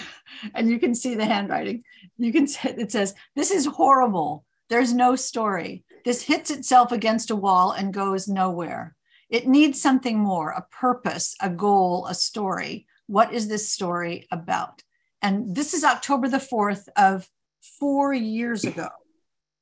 and 0.54 0.70
you 0.70 0.80
can 0.80 0.94
see 0.94 1.16
the 1.16 1.26
handwriting. 1.26 1.84
You 2.18 2.34
can 2.34 2.48
see 2.48 2.70
it 2.70 2.92
says, 2.92 3.14
This 3.36 3.52
is 3.52 3.66
horrible. 3.66 4.46
There's 4.70 4.94
no 4.94 5.16
story. 5.16 5.85
This 6.06 6.22
hits 6.22 6.52
itself 6.52 6.92
against 6.92 7.32
a 7.32 7.36
wall 7.36 7.72
and 7.72 7.94
goes 7.94 8.28
nowhere. 8.28 8.96
It 9.28 9.48
needs 9.48 9.82
something 9.82 10.20
more 10.20 10.52
a 10.52 10.66
purpose, 10.72 11.36
a 11.42 11.50
goal, 11.50 12.06
a 12.08 12.14
story. 12.14 12.86
What 13.08 13.34
is 13.34 13.48
this 13.48 13.72
story 13.72 14.28
about? 14.32 14.84
And 15.22 15.56
this 15.56 15.74
is 15.74 15.84
October 15.84 16.30
the 16.30 16.38
4th 16.38 16.88
of 16.96 17.28
four 17.80 18.14
years 18.14 18.64
ago. 18.66 18.90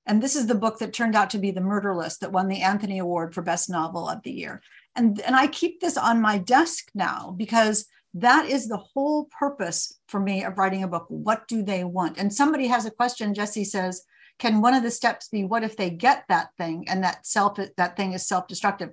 And 0.05 0.21
this 0.21 0.35
is 0.35 0.47
the 0.47 0.55
book 0.55 0.79
that 0.79 0.91
turned 0.91 1.15
out 1.15 1.29
to 1.29 1.37
be 1.37 1.51
The 1.51 1.61
Murder 1.61 1.95
List 1.95 2.19
that 2.19 2.33
won 2.33 2.49
the 2.49 2.61
Anthony 2.61 2.99
Award 2.99 3.33
for 3.33 3.41
Best 3.41 3.69
Novel 3.69 4.09
of 4.09 4.21
the 4.23 4.31
Year. 4.31 4.61
And, 4.97 5.21
and 5.21 5.35
I 5.35 5.47
keep 5.47 5.79
this 5.79 5.97
on 5.97 6.21
my 6.21 6.37
desk 6.37 6.89
now 6.93 7.33
because 7.37 7.85
that 8.13 8.47
is 8.47 8.67
the 8.67 8.77
whole 8.77 9.25
purpose 9.25 9.97
for 10.07 10.19
me 10.19 10.43
of 10.43 10.57
writing 10.57 10.83
a 10.83 10.89
book. 10.89 11.05
What 11.07 11.47
do 11.47 11.63
they 11.63 11.85
want? 11.85 12.17
And 12.17 12.33
somebody 12.33 12.67
has 12.67 12.85
a 12.85 12.91
question. 12.91 13.33
Jesse 13.33 13.63
says, 13.63 14.03
can 14.39 14.61
one 14.61 14.73
of 14.73 14.83
the 14.83 14.91
steps 14.91 15.29
be 15.29 15.43
what 15.43 15.63
if 15.63 15.77
they 15.77 15.89
get 15.89 16.25
that 16.29 16.49
thing 16.57 16.85
and 16.87 17.03
that 17.03 17.25
self 17.25 17.57
that 17.77 17.95
thing 17.95 18.13
is 18.13 18.25
self-destructive? 18.25 18.91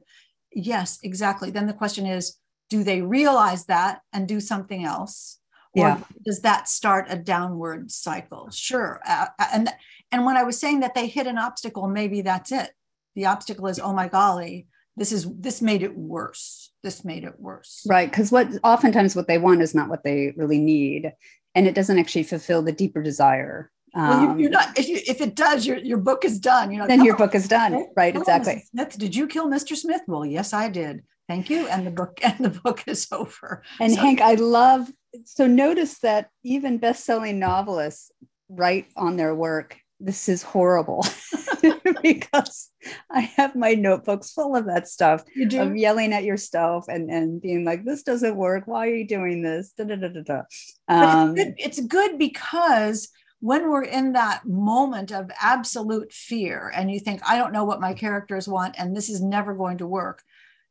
yes 0.53 0.99
exactly. 1.03 1.51
Then 1.51 1.67
the 1.67 1.73
question 1.73 2.07
is 2.07 2.37
do 2.69 2.85
they 2.85 3.03
realize 3.03 3.67
that 3.67 4.01
and 4.13 4.29
do 4.29 4.41
something 4.41 4.85
else? 4.85 5.39
Or 5.73 5.87
yeah. 5.87 6.01
does 6.25 6.41
that 6.41 6.69
start 6.69 7.07
a 7.09 7.17
downward 7.17 7.91
cycle? 7.91 8.51
Sure. 8.51 9.01
Uh, 9.07 9.27
and 9.53 9.69
and 10.13 10.25
when 10.25 10.37
i 10.37 10.43
was 10.43 10.59
saying 10.59 10.81
that 10.81 10.95
they 10.95 11.07
hit 11.07 11.27
an 11.27 11.39
obstacle 11.39 11.89
maybe 11.89 12.23
that's 12.23 12.53
it. 12.53 12.71
The 13.15 13.27
obstacle 13.27 13.67
is 13.67 13.79
oh 13.79 13.93
my 13.93 14.09
golly 14.09 14.67
this 14.97 15.13
is 15.13 15.27
this 15.33 15.63
made 15.63 15.83
it 15.83 15.97
worse. 15.97 16.73
This 16.83 17.05
made 17.05 17.25
it 17.25 17.39
worse. 17.39 17.87
Right. 17.89 18.11
Because 18.11 18.31
what 18.31 18.49
oftentimes 18.63 19.17
what 19.17 19.29
they 19.29 19.39
want 19.39 19.63
is 19.63 19.75
not 19.75 19.89
what 19.89 20.05
they 20.05 20.35
really 20.37 20.59
need. 20.59 21.13
And 21.55 21.67
it 21.67 21.75
doesn't 21.75 21.99
actually 21.99 22.25
fulfill 22.25 22.63
the 22.63 22.73
deeper 22.73 23.03
desire 23.03 23.71
well, 23.95 24.39
you're 24.39 24.49
um, 24.49 24.53
not. 24.53 24.79
If, 24.79 24.89
you, 24.89 24.99
if 25.07 25.21
it 25.21 25.35
does, 25.35 25.67
your 25.67 25.79
your 25.79 25.99
book 25.99 26.25
is 26.25 26.39
done. 26.39 26.71
You 26.71 26.79
know, 26.79 26.87
then 26.87 27.05
your 27.05 27.17
book 27.17 27.35
is 27.35 27.49
done. 27.49 27.87
Right. 27.97 28.17
Exactly. 28.17 28.55
On, 28.55 28.63
Smith, 28.71 28.99
did 28.99 29.17
you 29.17 29.27
kill 29.27 29.49
Mr. 29.49 29.77
Smith? 29.77 30.03
Well, 30.07 30.25
yes, 30.25 30.53
I 30.53 30.69
did. 30.69 31.03
Thank 31.29 31.49
you. 31.49 31.69
And 31.69 31.87
the 31.87 31.93
book 31.93 32.19
and 32.25 32.39
the 32.39 32.51
book 32.51 32.85
is 32.87 33.07
over. 33.13 33.63
And 33.79 33.93
so, 33.93 34.01
Hank, 34.01 34.21
I 34.21 34.35
love. 34.35 34.91
So 35.25 35.47
notice 35.47 35.99
that 36.01 36.29
even 36.45 36.79
best-selling 36.79 37.39
novelists 37.39 38.13
write 38.49 38.87
on 38.97 39.17
their 39.17 39.35
work. 39.35 39.77
This 39.99 40.29
is 40.29 40.43
horrible 40.43 41.05
because 42.03 42.71
I 43.11 43.21
have 43.21 43.55
my 43.55 43.75
notebooks 43.75 44.33
full 44.33 44.57
of 44.57 44.67
that 44.67 44.89
stuff 44.89 45.25
of 45.53 45.77
yelling 45.77 46.15
at 46.15 46.25
yourself 46.25 46.87
and, 46.89 47.11
and 47.11 47.41
being 47.41 47.65
like, 47.65 47.85
this 47.85 48.03
doesn't 48.03 48.35
work. 48.35 48.67
Why 48.67 48.89
are 48.89 48.95
you 48.95 49.07
doing 49.07 49.43
this? 49.43 49.73
Da, 49.77 49.85
da, 49.85 49.97
da, 49.97 50.09
da, 50.09 50.23
da. 50.23 50.43
Um, 50.89 51.37
it's, 51.37 51.45
good. 51.45 51.55
it's 51.59 51.81
good 51.81 52.19
because 52.19 53.11
when 53.41 53.71
we're 53.71 53.85
in 53.85 54.13
that 54.13 54.47
moment 54.47 55.11
of 55.11 55.31
absolute 55.41 56.13
fear 56.13 56.71
and 56.75 56.91
you 56.91 57.01
think, 57.01 57.23
I 57.27 57.37
don't 57.37 57.53
know 57.53 57.65
what 57.65 57.81
my 57.81 57.95
characters 57.95 58.47
want 58.47 58.75
and 58.79 58.95
this 58.95 59.09
is 59.09 59.23
never 59.23 59.55
going 59.55 59.79
to 59.79 59.87
work, 59.87 60.23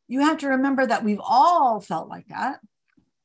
you 0.07 0.21
have 0.21 0.37
to 0.39 0.49
remember 0.49 0.85
that 0.85 1.03
we've 1.03 1.21
all 1.21 1.81
felt 1.81 2.09
like 2.09 2.27
that 2.27 2.59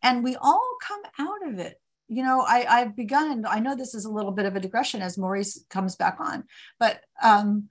and 0.03 0.25
we 0.25 0.37
all 0.37 0.77
come 0.83 1.03
out 1.19 1.47
of 1.49 1.59
it. 1.59 1.81
You 2.09 2.23
know, 2.23 2.41
I, 2.41 2.67
I've 2.69 2.97
begun, 2.97 3.45
I 3.49 3.61
know 3.61 3.77
this 3.77 3.95
is 3.95 4.05
a 4.05 4.11
little 4.11 4.33
bit 4.33 4.47
of 4.47 4.57
a 4.57 4.61
digression 4.61 5.03
as 5.03 5.19
Maurice 5.19 5.65
comes 5.69 5.97
back 5.97 6.17
on, 6.21 6.45
but 6.79 7.01
um, 7.23 7.69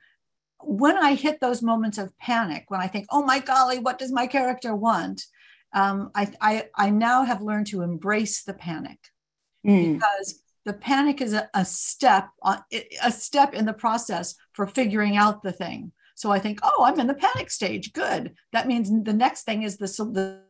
when 0.59 0.97
I 0.97 1.15
hit 1.15 1.39
those 1.39 1.61
moments 1.61 1.97
of 1.97 2.17
panic, 2.17 2.65
when 2.67 2.81
I 2.81 2.87
think, 2.87 3.07
oh 3.09 3.23
my 3.23 3.39
golly, 3.39 3.79
what 3.79 3.99
does 3.99 4.11
my 4.11 4.27
character 4.27 4.75
want? 4.75 5.25
Um, 5.73 6.11
I, 6.13 6.31
I, 6.39 6.65
I 6.75 6.89
now 6.91 7.23
have 7.23 7.41
learned 7.41 7.67
to 7.67 7.81
embrace 7.81 8.43
the 8.43 8.53
panic 8.53 8.99
mm. 9.65 9.93
because 9.93 10.42
the 10.65 10.73
panic 10.73 11.21
is 11.21 11.33
a, 11.33 11.49
a 11.53 11.65
step 11.65 12.29
a 13.03 13.11
step 13.11 13.53
in 13.53 13.65
the 13.65 13.73
process 13.73 14.35
for 14.53 14.65
figuring 14.65 15.17
out 15.17 15.43
the 15.43 15.51
thing. 15.51 15.91
So 16.15 16.31
i 16.31 16.39
think 16.39 16.59
oh 16.63 16.83
i'm 16.83 16.99
in 16.99 17.07
the 17.07 17.13
panic 17.13 17.49
stage. 17.49 17.93
Good. 17.93 18.35
That 18.51 18.67
means 18.67 18.89
the 19.03 19.13
next 19.13 19.43
thing 19.43 19.63
is 19.63 19.77
the, 19.77 19.87
the 19.87 20.41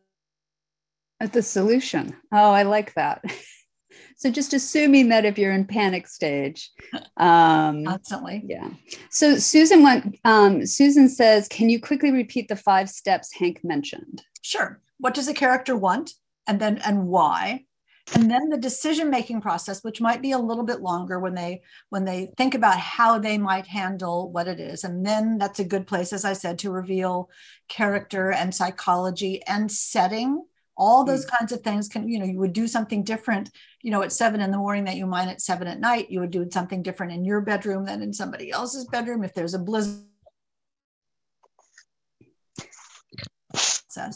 at 1.20 1.34
the 1.34 1.42
solution. 1.42 2.16
Oh 2.32 2.52
i 2.52 2.64
like 2.64 2.94
that. 2.96 3.24
So 4.18 4.32
just 4.32 4.54
assuming 4.54 5.10
that 5.10 5.26
if 5.26 5.38
you're 5.38 5.52
in 5.52 5.66
panic 5.66 6.08
stage 6.08 6.72
um 7.18 7.86
constantly. 7.86 8.44
yeah. 8.48 8.70
So 9.10 9.38
susan 9.38 9.84
went 9.84 10.20
um, 10.24 10.66
susan 10.66 11.10
says 11.10 11.48
can 11.48 11.70
you 11.70 11.80
quickly 11.80 12.12
repeat 12.12 12.48
the 12.48 12.56
five 12.56 12.90
steps 12.90 13.34
hank 13.34 13.64
mentioned? 13.64 14.24
Sure. 14.42 14.82
What 14.98 15.14
does 15.14 15.28
a 15.28 15.34
character 15.34 15.76
want? 15.76 16.12
And 16.48 16.60
then 16.60 16.80
and 16.80 17.08
why 17.08 17.66
and 18.16 18.30
then 18.30 18.50
the 18.50 18.58
decision 18.58 19.10
making 19.10 19.42
process 19.42 19.84
which 19.84 20.02
might 20.02 20.22
be 20.22 20.32
a 20.32 20.38
little 20.38 20.64
bit 20.64 20.82
longer 20.82 21.20
when 21.20 21.34
they 21.34 21.62
when 21.90 22.06
they 22.06 22.32
think 22.38 22.54
about 22.54 22.78
how 22.78 23.18
they 23.18 23.38
might 23.38 23.68
handle 23.68 24.32
what 24.32 24.48
it 24.48 24.60
is 24.60 24.84
and 24.84 25.06
then 25.06 25.38
that's 25.38 25.60
a 25.60 25.64
good 25.64 25.88
place 25.88 26.12
as 26.12 26.26
i 26.26 26.34
said 26.34 26.60
to 26.60 26.72
reveal 26.72 27.30
character 27.70 28.32
and 28.32 28.54
psychology 28.54 29.42
and 29.48 29.72
setting 29.72 30.44
all 30.76 31.04
those 31.04 31.26
mm. 31.26 31.38
kinds 31.38 31.52
of 31.52 31.62
things 31.62 31.88
can 31.88 32.08
you 32.10 32.20
know 32.20 32.26
you 32.26 32.40
would 32.40 32.54
do 32.54 32.68
something 32.68 33.04
different 33.04 33.50
you 33.82 33.92
know 33.92 34.02
at 34.02 34.12
seven 34.12 34.42
in 34.42 34.52
the 34.52 34.58
morning 34.58 34.84
that 34.84 34.98
you 34.98 35.06
might 35.06 35.28
at 35.28 35.42
seven 35.42 35.68
at 35.68 35.80
night 35.80 36.12
you 36.12 36.20
would 36.20 36.32
do 36.32 36.48
something 36.52 36.84
different 36.84 37.14
in 37.14 37.24
your 37.24 37.42
bedroom 37.42 37.86
than 37.86 38.02
in 38.02 38.12
somebody 38.12 38.52
else's 38.52 38.86
bedroom 38.86 39.24
if 39.24 39.34
there's 39.34 39.54
a 39.54 39.60
blizzard 39.60 40.04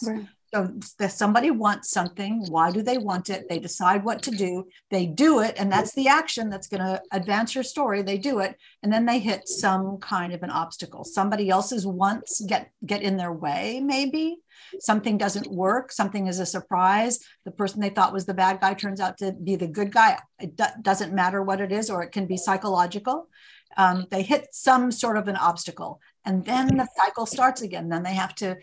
right. 0.07 0.25
So 0.57 0.73
if 0.99 1.11
somebody 1.11 1.51
wants 1.51 1.91
something, 1.91 2.43
why 2.49 2.71
do 2.71 2.81
they 2.81 2.97
want 2.97 3.29
it? 3.29 3.47
They 3.47 3.59
decide 3.59 4.03
what 4.03 4.23
to 4.23 4.31
do, 4.31 4.65
they 4.89 5.05
do 5.05 5.41
it, 5.41 5.53
and 5.59 5.71
that's 5.71 5.93
the 5.93 6.07
action 6.07 6.49
that's 6.49 6.67
going 6.67 6.81
to 6.81 6.99
advance 7.11 7.53
your 7.53 7.63
story. 7.63 8.01
They 8.01 8.17
do 8.17 8.39
it, 8.39 8.55
and 8.81 8.91
then 8.91 9.05
they 9.05 9.19
hit 9.19 9.47
some 9.47 9.97
kind 9.97 10.33
of 10.33 10.41
an 10.41 10.49
obstacle. 10.49 11.03
Somebody 11.03 11.49
else's 11.49 11.85
wants 11.85 12.41
get 12.41 12.71
get 12.83 13.03
in 13.03 13.17
their 13.17 13.31
way, 13.31 13.79
maybe. 13.83 14.37
Something 14.79 15.19
doesn't 15.19 15.51
work, 15.51 15.91
something 15.91 16.25
is 16.25 16.39
a 16.39 16.45
surprise. 16.45 17.19
The 17.45 17.51
person 17.51 17.79
they 17.79 17.89
thought 17.89 18.13
was 18.13 18.25
the 18.25 18.33
bad 18.33 18.59
guy 18.59 18.73
turns 18.73 18.99
out 18.99 19.19
to 19.19 19.33
be 19.33 19.57
the 19.57 19.67
good 19.67 19.93
guy. 19.93 20.17
It 20.39 20.55
do- 20.55 20.81
doesn't 20.81 21.13
matter 21.13 21.43
what 21.43 21.61
it 21.61 21.71
is, 21.71 21.91
or 21.91 22.01
it 22.01 22.11
can 22.11 22.25
be 22.25 22.37
psychological. 22.37 23.29
Um, 23.75 24.07
they 24.09 24.23
hit 24.23 24.47
some 24.53 24.91
sort 24.91 25.17
of 25.17 25.27
an 25.27 25.35
obstacle 25.35 26.01
and 26.27 26.43
then 26.43 26.67
the 26.75 26.87
cycle 26.97 27.25
starts 27.25 27.61
again 27.61 27.89
then 27.89 28.03
they 28.03 28.13
have 28.13 28.35
to 28.35 28.57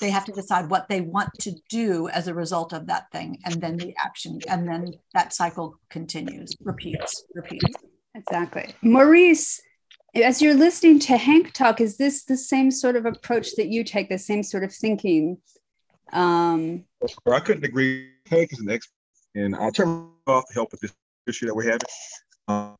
they 0.00 0.10
have 0.10 0.24
to 0.24 0.32
decide 0.32 0.68
what 0.68 0.88
they 0.88 1.00
want 1.00 1.30
to 1.40 1.52
do 1.68 2.08
as 2.08 2.28
a 2.28 2.34
result 2.34 2.72
of 2.72 2.86
that 2.86 3.10
thing 3.10 3.38
and 3.44 3.60
then 3.60 3.76
the 3.76 3.94
action 3.98 4.38
and 4.48 4.68
then 4.68 4.92
that 5.14 5.32
cycle 5.32 5.78
continues 5.90 6.54
repeats 6.62 7.24
repeats. 7.34 7.74
Exactly. 8.14 8.74
Maurice 8.82 9.60
as 10.14 10.42
you're 10.42 10.54
listening 10.54 10.98
to 10.98 11.16
hank 11.16 11.52
talk 11.52 11.80
is 11.80 11.96
this 11.96 12.24
the 12.24 12.36
same 12.36 12.70
sort 12.70 12.96
of 12.96 13.06
approach 13.06 13.54
that 13.56 13.68
you 13.68 13.82
take 13.82 14.08
the 14.08 14.18
same 14.18 14.42
sort 14.42 14.64
of 14.64 14.72
thinking? 14.72 15.38
Um 16.12 16.84
i 17.30 17.40
couldn't 17.40 17.64
agree. 17.64 18.10
Hank 18.26 18.52
is 18.52 18.60
an 18.60 18.70
expert 18.70 18.94
and 19.34 19.54
i'll 19.56 19.72
turn 19.72 20.08
off 20.26 20.46
to 20.48 20.54
help 20.54 20.72
with 20.72 20.80
this 20.80 20.92
issue 21.26 21.46
that 21.46 21.54
we're 21.54 21.64
having. 21.64 21.80
Uh, 22.48 22.74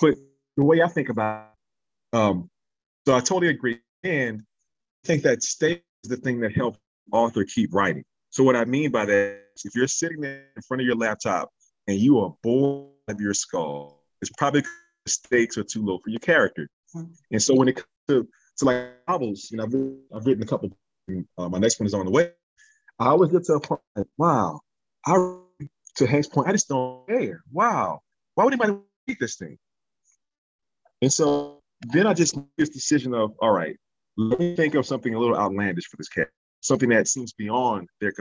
but 0.00 0.14
the 0.56 0.64
way 0.64 0.82
i 0.82 0.88
think 0.88 1.08
about 1.08 1.50
it, 2.12 2.16
um, 2.16 2.48
so 3.08 3.14
I 3.14 3.20
totally 3.20 3.48
agree. 3.48 3.80
And 4.04 4.42
I 5.02 5.06
think 5.06 5.22
that 5.22 5.42
state 5.42 5.78
is 5.78 5.82
the 6.04 6.16
thing 6.16 6.40
that 6.40 6.54
helps 6.54 6.78
author 7.12 7.44
keep 7.44 7.74
writing. 7.74 8.04
So 8.30 8.44
what 8.44 8.56
I 8.56 8.64
mean 8.64 8.90
by 8.90 9.06
that 9.06 9.40
is 9.56 9.64
if 9.64 9.74
you're 9.74 9.88
sitting 9.88 10.20
there 10.20 10.44
in 10.54 10.62
front 10.62 10.80
of 10.80 10.86
your 10.86 10.96
laptop 10.96 11.50
and 11.86 11.98
you 11.98 12.18
are 12.20 12.34
bored 12.42 12.92
of 13.08 13.20
your 13.20 13.34
skull, 13.34 14.04
it's 14.20 14.30
probably 14.36 14.60
the 14.60 15.10
stakes 15.10 15.56
are 15.56 15.64
too 15.64 15.84
low 15.84 15.98
for 15.98 16.10
your 16.10 16.20
character. 16.20 16.68
Mm-hmm. 16.94 17.12
And 17.32 17.42
so 17.42 17.54
when 17.54 17.68
it 17.68 17.76
comes 17.76 17.86
to, 18.08 18.28
to 18.58 18.64
like 18.64 18.88
novels, 19.08 19.48
you 19.50 19.56
know, 19.56 19.64
I've 19.64 19.72
written, 19.72 20.00
I've 20.14 20.26
written 20.26 20.42
a 20.42 20.46
couple, 20.46 20.70
and, 21.08 21.26
uh, 21.38 21.48
my 21.48 21.58
next 21.58 21.80
one 21.80 21.86
is 21.86 21.94
on 21.94 22.04
the 22.04 22.10
way. 22.10 22.32
I 22.98 23.06
always 23.06 23.30
get 23.30 23.44
to 23.44 23.54
a 23.54 23.60
point 23.60 23.80
like, 23.96 24.06
wow, 24.16 24.60
I 25.06 25.36
to 25.96 26.06
Hank's 26.06 26.28
point, 26.28 26.48
I 26.48 26.52
just 26.52 26.68
don't 26.68 27.06
care. 27.08 27.42
Wow, 27.50 28.00
why 28.34 28.44
would 28.44 28.52
anybody 28.52 28.78
read 29.06 29.16
this 29.18 29.36
thing? 29.36 29.58
And 31.00 31.12
so 31.12 31.60
then 31.92 32.06
I 32.06 32.14
just 32.14 32.36
made 32.36 32.46
this 32.56 32.70
decision 32.70 33.14
of, 33.14 33.32
all 33.40 33.52
right, 33.52 33.76
let 34.18 34.40
me 34.40 34.56
think 34.56 34.74
of 34.74 34.84
something 34.84 35.14
a 35.14 35.18
little 35.18 35.36
outlandish 35.36 35.86
for 35.86 35.96
this 35.96 36.08
cat, 36.08 36.28
something 36.60 36.88
that 36.88 37.06
seems 37.06 37.32
beyond 37.32 37.88
their 38.00 38.12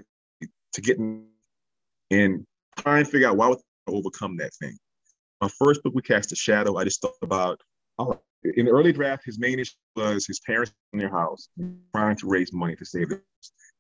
to 0.74 0.82
get 0.82 0.98
in 0.98 1.26
and 2.12 2.46
try 2.78 3.00
and 3.00 3.08
figure 3.08 3.28
out 3.28 3.36
why 3.36 3.48
would 3.48 3.58
they 3.58 3.94
overcome 3.94 4.38
that 4.38 4.54
thing. 4.54 4.78
My 5.42 5.50
first 5.60 5.82
book, 5.84 5.94
We 5.96 6.04
Cast 6.04 6.32
a 6.32 6.36
Shadow, 6.36 6.78
I 6.78 6.84
just 6.84 7.02
thought 7.02 7.16
about, 7.24 7.60
right, 8.00 8.20
in 8.44 8.66
the 8.66 8.72
early 8.72 8.94
draft, 8.94 9.24
his 9.26 9.40
main 9.40 9.60
issue 9.60 9.74
was 9.96 10.28
his 10.28 10.40
parents 10.42 10.72
in 10.94 11.00
their 11.00 11.10
house 11.10 11.50
trying 11.94 12.16
to 12.18 12.28
raise 12.28 12.54
money 12.54 12.76
to 12.76 12.86
save 12.86 13.12
it. 13.12 13.24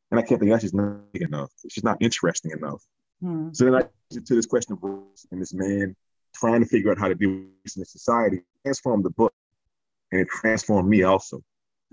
And 0.09 0.19
I 0.19 0.24
kept 0.24 0.39
thinking, 0.39 0.50
that's 0.50 0.63
just 0.63 0.74
not 0.74 1.12
big 1.13 1.21
enough. 1.21 1.51
It's 1.63 1.75
just 1.75 1.86
not 1.86 1.97
interesting 2.00 2.51
enough. 2.51 2.83
Hmm. 3.21 3.50
So 3.53 3.65
then 3.65 3.75
I 3.75 3.81
to 4.12 4.36
this 4.36 4.45
question 4.45 4.74
of 4.74 4.83
and 5.31 5.41
this 5.41 5.53
man 5.53 5.95
trying 6.33 6.62
to 6.62 6.67
figure 6.67 6.91
out 6.91 6.97
how 6.97 7.07
to 7.07 7.15
deal 7.15 7.29
with 7.29 7.47
this 7.63 7.77
in 7.77 7.86
society, 7.86 8.41
transformed 8.63 9.05
the 9.05 9.12
book 9.12 9.33
and 10.12 10.21
it 10.21 10.27
transformed 10.29 10.89
me 10.89 11.03
also. 11.03 11.41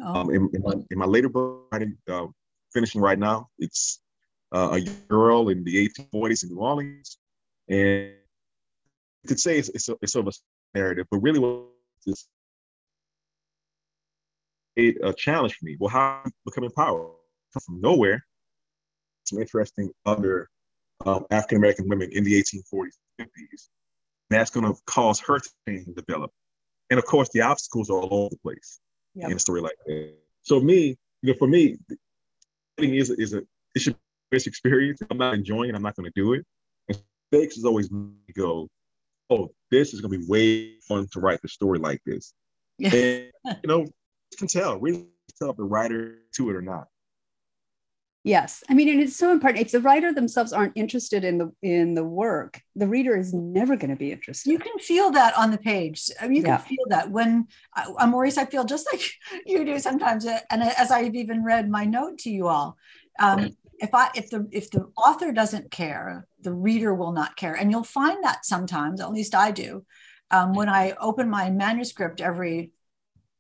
Oh. 0.02 0.14
Um, 0.14 0.30
in, 0.30 0.50
in, 0.52 0.62
my, 0.62 0.72
in, 0.90 0.98
my, 0.98 1.06
later 1.06 1.28
book, 1.28 1.72
uh, 2.10 2.26
finishing 2.72 3.00
right 3.00 3.18
now, 3.18 3.48
it's 3.58 4.00
uh, 4.52 4.70
a 4.72 4.80
girl 5.08 5.50
in 5.50 5.62
the 5.64 5.88
1840s 5.88 6.42
in 6.42 6.50
New 6.50 6.58
Orleans, 6.58 7.18
and 7.68 8.12
you 9.22 9.28
could 9.28 9.40
say 9.40 9.58
it's, 9.58 9.68
it's, 9.68 9.88
a, 9.88 9.96
it's 10.02 10.12
sort 10.12 10.26
of 10.26 10.34
a 10.34 10.78
narrative, 10.78 11.06
but 11.10 11.18
really 11.18 11.38
what 11.38 11.66
is 12.06 12.26
a, 14.78 14.94
a 15.02 15.12
challenge 15.14 15.54
for 15.54 15.64
me. 15.64 15.76
Well, 15.78 15.90
how 15.90 16.24
becoming 16.44 16.70
power 16.70 17.10
come 17.52 17.60
from 17.64 17.80
nowhere. 17.80 18.24
Some 19.24 19.40
interesting 19.40 19.90
other 20.04 20.48
um, 21.06 21.24
African 21.30 21.58
American 21.58 21.88
women 21.88 22.10
in 22.12 22.24
the 22.24 22.42
1840s, 22.42 22.96
50s. 23.20 23.68
That's 24.30 24.50
going 24.50 24.66
to 24.66 24.78
cause 24.86 25.20
her 25.20 25.38
to 25.38 25.50
change 25.66 25.86
and 25.86 25.96
develop. 25.96 26.30
And 26.90 26.98
of 26.98 27.06
course, 27.06 27.28
the 27.32 27.42
obstacles 27.42 27.90
are 27.90 27.98
all 27.98 28.24
over 28.24 28.30
the 28.30 28.38
place 28.38 28.80
yep. 29.14 29.30
in 29.30 29.37
a 29.37 29.40
story 29.40 29.61
like 29.61 29.76
that. 29.87 30.14
So 30.42 30.61
me, 30.61 30.97
you 31.23 31.33
know, 31.33 31.35
for 31.38 31.49
me, 31.49 31.78
writing 32.78 32.94
is 32.94 33.11
is 33.11 33.35
a 33.35 33.42
it 33.75 33.80
should 33.80 33.94
be 34.30 34.37
a 34.37 34.47
experience. 34.47 35.00
I'm 35.11 35.18
not 35.18 35.35
enjoying 35.35 35.71
it. 35.71 35.75
I'm 35.75 35.83
not 35.83 35.97
going 35.97 36.11
to 36.11 36.12
do 36.14 36.35
it. 36.35 36.44
And 36.88 36.99
stakes 37.33 37.56
is 37.56 37.64
always 37.64 37.90
go, 38.37 38.68
oh, 39.30 39.50
this 39.71 39.94
is 39.94 40.00
going 40.00 40.12
to 40.12 40.18
be 40.18 40.26
way 40.28 40.78
fun 40.80 41.09
to 41.12 41.21
write 41.21 41.40
the 41.42 41.49
story 41.49 41.78
like 41.78 42.00
this. 42.04 42.33
and 42.78 43.30
you 43.44 43.66
know, 43.68 43.80
you 43.80 44.37
can 44.38 44.49
tell, 44.49 44.78
really 44.78 45.06
tell 45.38 45.50
if 45.50 45.56
the 45.56 45.64
writer 45.64 46.18
to 46.37 46.50
it 46.50 46.56
or 46.56 46.62
not. 46.62 46.88
Yes, 48.26 48.64
I 48.70 48.74
mean, 48.74 48.88
and 48.88 49.02
it's 49.02 49.16
so 49.16 49.32
important. 49.32 49.66
If 49.66 49.72
the 49.72 49.82
writer 49.82 50.10
themselves 50.10 50.54
aren't 50.54 50.72
interested 50.76 51.24
in 51.24 51.36
the 51.36 51.52
in 51.60 51.92
the 51.92 52.04
work, 52.04 52.58
the 52.74 52.88
reader 52.88 53.14
is 53.14 53.34
never 53.34 53.76
going 53.76 53.90
to 53.90 53.96
be 53.96 54.12
interested. 54.12 54.50
You 54.50 54.58
can 54.58 54.78
feel 54.78 55.10
that 55.10 55.36
on 55.36 55.50
the 55.50 55.58
page. 55.58 56.10
I 56.18 56.28
mean, 56.28 56.36
you 56.36 56.42
yeah. 56.42 56.56
can 56.56 56.66
feel 56.66 56.84
that 56.88 57.10
when 57.10 57.48
uh, 57.76 57.92
I'm 57.98 58.12
Maurice. 58.12 58.38
I 58.38 58.46
feel 58.46 58.64
just 58.64 58.88
like 58.92 59.02
you 59.44 59.62
do 59.66 59.78
sometimes, 59.78 60.24
uh, 60.24 60.38
and 60.50 60.62
as 60.62 60.90
I've 60.90 61.14
even 61.14 61.44
read 61.44 61.68
my 61.68 61.84
note 61.84 62.16
to 62.20 62.30
you 62.30 62.48
all. 62.48 62.78
Um, 63.20 63.54
if 63.78 63.90
I 63.92 64.08
if 64.14 64.30
the 64.30 64.48
if 64.50 64.70
the 64.70 64.90
author 64.96 65.30
doesn't 65.30 65.70
care, 65.70 66.26
the 66.40 66.52
reader 66.52 66.94
will 66.94 67.12
not 67.12 67.36
care, 67.36 67.52
and 67.52 67.70
you'll 67.70 67.84
find 67.84 68.24
that 68.24 68.46
sometimes. 68.46 69.02
At 69.02 69.12
least 69.12 69.34
I 69.34 69.50
do. 69.50 69.84
Um, 70.30 70.54
when 70.54 70.70
I 70.70 70.94
open 70.98 71.28
my 71.28 71.50
manuscript 71.50 72.22
every 72.22 72.72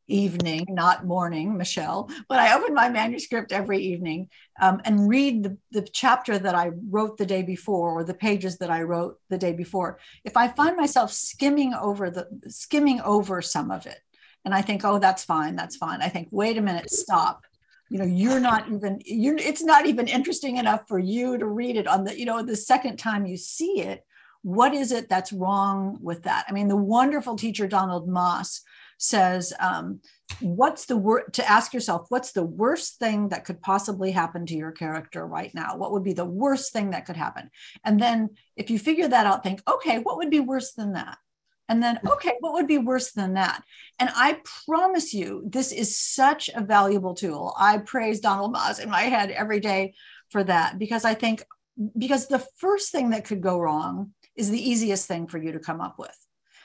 evening, 0.06 0.66
not 0.68 1.06
morning, 1.06 1.56
Michelle, 1.56 2.10
but 2.28 2.38
I 2.38 2.54
open 2.54 2.74
my 2.74 2.88
manuscript 2.88 3.52
every 3.52 3.78
evening 3.78 4.28
um, 4.60 4.80
and 4.84 5.08
read 5.08 5.42
the, 5.42 5.58
the 5.72 5.82
chapter 5.82 6.38
that 6.38 6.54
I 6.54 6.72
wrote 6.90 7.16
the 7.16 7.26
day 7.26 7.42
before 7.42 7.90
or 7.90 8.04
the 8.04 8.14
pages 8.14 8.58
that 8.58 8.70
I 8.70 8.82
wrote 8.82 9.18
the 9.30 9.38
day 9.38 9.52
before. 9.52 9.98
If 10.24 10.36
I 10.36 10.48
find 10.48 10.76
myself 10.76 11.12
skimming 11.12 11.74
over 11.74 12.10
the 12.10 12.28
skimming 12.48 13.00
over 13.00 13.40
some 13.40 13.70
of 13.70 13.86
it, 13.86 13.98
and 14.44 14.54
I 14.54 14.60
think, 14.60 14.84
oh, 14.84 14.98
that's 14.98 15.24
fine, 15.24 15.56
that's 15.56 15.76
fine. 15.76 16.02
I 16.02 16.08
think, 16.08 16.28
wait 16.30 16.58
a 16.58 16.62
minute, 16.62 16.90
stop. 16.90 17.44
You 17.88 17.98
know, 17.98 18.04
you're 18.04 18.40
not 18.40 18.70
even 18.70 19.00
you're 19.04 19.36
it's 19.36 19.62
not 19.62 19.86
even 19.86 20.08
interesting 20.08 20.56
enough 20.56 20.86
for 20.88 20.98
you 20.98 21.38
to 21.38 21.46
read 21.46 21.76
it 21.76 21.86
on 21.86 22.04
the, 22.04 22.18
you 22.18 22.26
know, 22.26 22.42
the 22.42 22.56
second 22.56 22.98
time 22.98 23.26
you 23.26 23.36
see 23.36 23.80
it. 23.80 24.04
What 24.42 24.74
is 24.74 24.92
it 24.92 25.08
that's 25.08 25.32
wrong 25.32 25.98
with 26.02 26.24
that? 26.24 26.44
I 26.48 26.52
mean, 26.52 26.68
the 26.68 26.76
wonderful 26.76 27.36
teacher 27.36 27.66
Donald 27.66 28.06
Maass 28.08 28.60
says, 29.04 29.52
um, 29.60 30.00
what's 30.40 30.86
the 30.86 30.96
word 30.96 31.32
to 31.34 31.48
ask 31.48 31.74
yourself, 31.74 32.06
what's 32.08 32.32
the 32.32 32.44
worst 32.44 32.98
thing 32.98 33.28
that 33.28 33.44
could 33.44 33.60
possibly 33.60 34.10
happen 34.10 34.46
to 34.46 34.54
your 34.54 34.72
character 34.72 35.26
right 35.26 35.54
now? 35.54 35.76
What 35.76 35.92
would 35.92 36.02
be 36.02 36.14
the 36.14 36.24
worst 36.24 36.72
thing 36.72 36.90
that 36.90 37.06
could 37.06 37.16
happen? 37.16 37.50
And 37.84 38.00
then 38.00 38.30
if 38.56 38.70
you 38.70 38.78
figure 38.78 39.08
that 39.08 39.26
out, 39.26 39.42
think, 39.42 39.62
okay, 39.70 39.98
what 39.98 40.16
would 40.16 40.30
be 40.30 40.40
worse 40.40 40.72
than 40.72 40.94
that? 40.94 41.18
And 41.68 41.82
then, 41.82 41.98
okay, 42.06 42.34
what 42.40 42.52
would 42.54 42.66
be 42.66 42.78
worse 42.78 43.12
than 43.12 43.34
that? 43.34 43.62
And 43.98 44.10
I 44.14 44.40
promise 44.66 45.14
you, 45.14 45.44
this 45.46 45.72
is 45.72 45.96
such 45.96 46.50
a 46.54 46.62
valuable 46.62 47.14
tool. 47.14 47.54
I 47.58 47.78
praise 47.78 48.20
Donald 48.20 48.54
Maass 48.54 48.80
in 48.80 48.90
my 48.90 49.02
head 49.02 49.30
every 49.30 49.60
day 49.60 49.94
for 50.30 50.44
that 50.44 50.78
because 50.78 51.06
I 51.06 51.14
think, 51.14 51.42
because 51.96 52.26
the 52.26 52.44
first 52.58 52.92
thing 52.92 53.10
that 53.10 53.24
could 53.24 53.40
go 53.40 53.58
wrong 53.58 54.12
is 54.36 54.50
the 54.50 54.70
easiest 54.70 55.06
thing 55.06 55.26
for 55.26 55.38
you 55.38 55.52
to 55.52 55.58
come 55.58 55.80
up 55.80 55.98
with. 55.98 56.16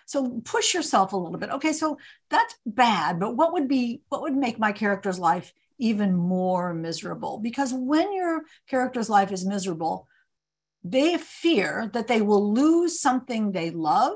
So 0.10 0.42
push 0.44 0.74
yourself 0.74 1.14
a 1.14 1.18
little 1.18 1.38
bit. 1.38 1.52
Okay, 1.52 1.72
so 1.72 2.00
that's 2.32 2.56
bad, 2.66 3.20
but 3.20 3.36
what 3.36 3.54
would 3.54 3.68
be 3.68 4.02
what 4.10 4.24
would 4.24 4.36
make 4.36 4.58
my 4.58 4.72
character's 4.72 5.20
life 5.20 5.54
even 5.78 6.16
more 6.16 6.74
miserable? 6.74 7.38
Because 7.38 7.72
when 7.76 8.12
your 8.12 8.42
character's 8.68 9.08
life 9.08 9.32
is 9.32 9.46
miserable, 9.46 10.08
they 10.84 11.20
fear 11.20 11.92
that 11.94 12.08
they 12.08 12.24
will 12.24 12.52
lose 12.52 13.00
something 13.00 13.52
they 13.52 13.70
love 13.70 14.16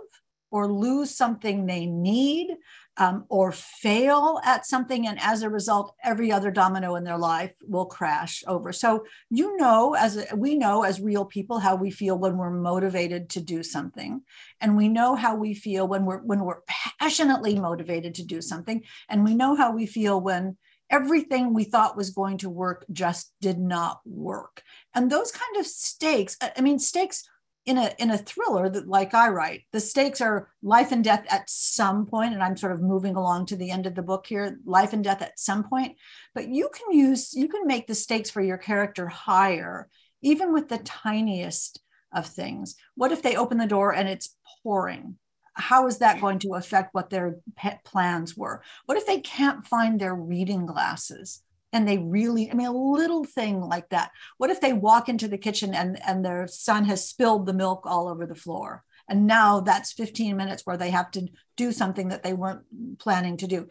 or 0.49 0.65
lose 0.73 1.15
something 1.15 1.67
they 1.67 1.85
need 1.85 2.57
um, 2.97 3.25
or 3.29 3.51
fail 3.51 4.39
at 4.43 4.65
something. 4.65 5.07
And 5.07 5.19
as 5.19 5.41
a 5.41 5.49
result, 5.49 5.95
every 6.03 6.31
other 6.31 6.51
domino 6.51 6.95
in 6.95 7.03
their 7.03 7.17
life 7.17 7.53
will 7.63 7.85
crash 7.85 8.43
over. 8.47 8.71
So, 8.71 9.05
you 9.29 9.57
know, 9.57 9.95
as 9.95 10.17
a, 10.17 10.35
we 10.35 10.55
know 10.55 10.83
as 10.83 11.01
real 11.01 11.25
people 11.25 11.59
how 11.59 11.75
we 11.75 11.89
feel 11.89 12.17
when 12.17 12.37
we're 12.37 12.51
motivated 12.51 13.29
to 13.31 13.41
do 13.41 13.63
something. 13.63 14.21
And 14.61 14.77
we 14.77 14.89
know 14.89 15.15
how 15.15 15.35
we 15.35 15.53
feel 15.53 15.87
when 15.87 16.05
we're 16.05 16.21
when 16.21 16.41
we're 16.41 16.61
passionately 16.99 17.57
motivated 17.59 18.15
to 18.15 18.25
do 18.25 18.41
something. 18.41 18.83
And 19.09 19.23
we 19.23 19.35
know 19.35 19.55
how 19.55 19.73
we 19.73 19.85
feel 19.85 20.21
when 20.21 20.57
everything 20.89 21.53
we 21.53 21.63
thought 21.63 21.97
was 21.97 22.11
going 22.11 22.37
to 22.37 22.49
work 22.49 22.85
just 22.91 23.33
did 23.41 23.57
not 23.57 23.99
work. 24.05 24.61
And 24.93 25.11
those 25.11 25.31
kind 25.31 25.57
of 25.57 25.65
stakes, 25.65 26.37
I 26.39 26.61
mean, 26.61 26.77
stakes 26.77 27.27
in 27.65 27.77
a 27.77 27.91
in 27.97 28.11
a 28.11 28.17
thriller 28.17 28.69
that 28.69 28.87
like 28.87 29.13
I 29.13 29.29
write, 29.29 29.61
the 29.71 29.79
stakes 29.79 30.19
are 30.21 30.49
life 30.61 30.91
and 30.91 31.03
death 31.03 31.25
at 31.29 31.49
some 31.49 32.05
point, 32.05 32.33
and 32.33 32.43
I'm 32.43 32.57
sort 32.57 32.73
of 32.73 32.81
moving 32.81 33.15
along 33.15 33.47
to 33.47 33.55
the 33.55 33.71
end 33.71 33.85
of 33.85 33.95
the 33.95 34.01
book 34.01 34.25
here, 34.27 34.59
life 34.65 34.93
and 34.93 35.03
death 35.03 35.21
at 35.21 35.39
some 35.39 35.63
point. 35.63 35.97
But 36.35 36.49
you 36.49 36.69
can 36.73 36.97
use 36.97 37.33
you 37.33 37.47
can 37.47 37.65
make 37.65 37.87
the 37.87 37.95
stakes 37.95 38.29
for 38.29 38.41
your 38.41 38.57
character 38.57 39.07
higher, 39.07 39.89
even 40.21 40.51
with 40.51 40.67
the 40.67 40.79
tiniest 40.79 41.79
of 42.13 42.27
things. 42.27 42.75
What 42.95 43.11
if 43.11 43.21
they 43.21 43.35
open 43.35 43.57
the 43.57 43.67
door 43.67 43.93
and 43.93 44.09
it's 44.09 44.35
pouring? 44.61 45.17
How 45.55 45.87
is 45.87 45.99
that 45.99 46.19
going 46.19 46.39
to 46.39 46.55
affect 46.55 46.93
what 46.93 47.09
their 47.09 47.37
pet 47.55 47.83
plans 47.85 48.35
were? 48.35 48.63
What 48.87 48.97
if 48.97 49.05
they 49.05 49.19
can't 49.19 49.65
find 49.65 49.99
their 49.99 50.15
reading 50.15 50.65
glasses? 50.65 51.41
And 51.73 51.87
they 51.87 51.97
really 51.97 52.49
i 52.49 52.53
mean 52.53 52.67
a 52.67 52.71
little 52.71 53.23
thing 53.23 53.59
like 53.61 53.89
that. 53.89 54.11
What 54.37 54.49
if 54.49 54.61
they 54.61 54.73
walk 54.73 55.09
into 55.09 55.27
the 55.27 55.37
kitchen 55.37 55.73
and 55.73 55.99
and 56.07 56.23
their 56.23 56.47
son 56.47 56.85
has 56.85 57.09
spilled 57.09 57.45
the 57.45 57.53
milk 57.53 57.85
all 57.85 58.07
over 58.07 58.25
the 58.25 58.35
floor? 58.35 58.83
And 59.09 59.27
now 59.27 59.59
that's 59.59 59.91
15 59.91 60.37
minutes 60.37 60.65
where 60.65 60.77
they 60.77 60.91
have 60.91 61.11
to 61.11 61.27
do 61.57 61.71
something 61.71 62.09
that 62.09 62.23
they 62.23 62.33
weren't 62.33 62.63
planning 62.99 63.35
to 63.37 63.47
do. 63.47 63.67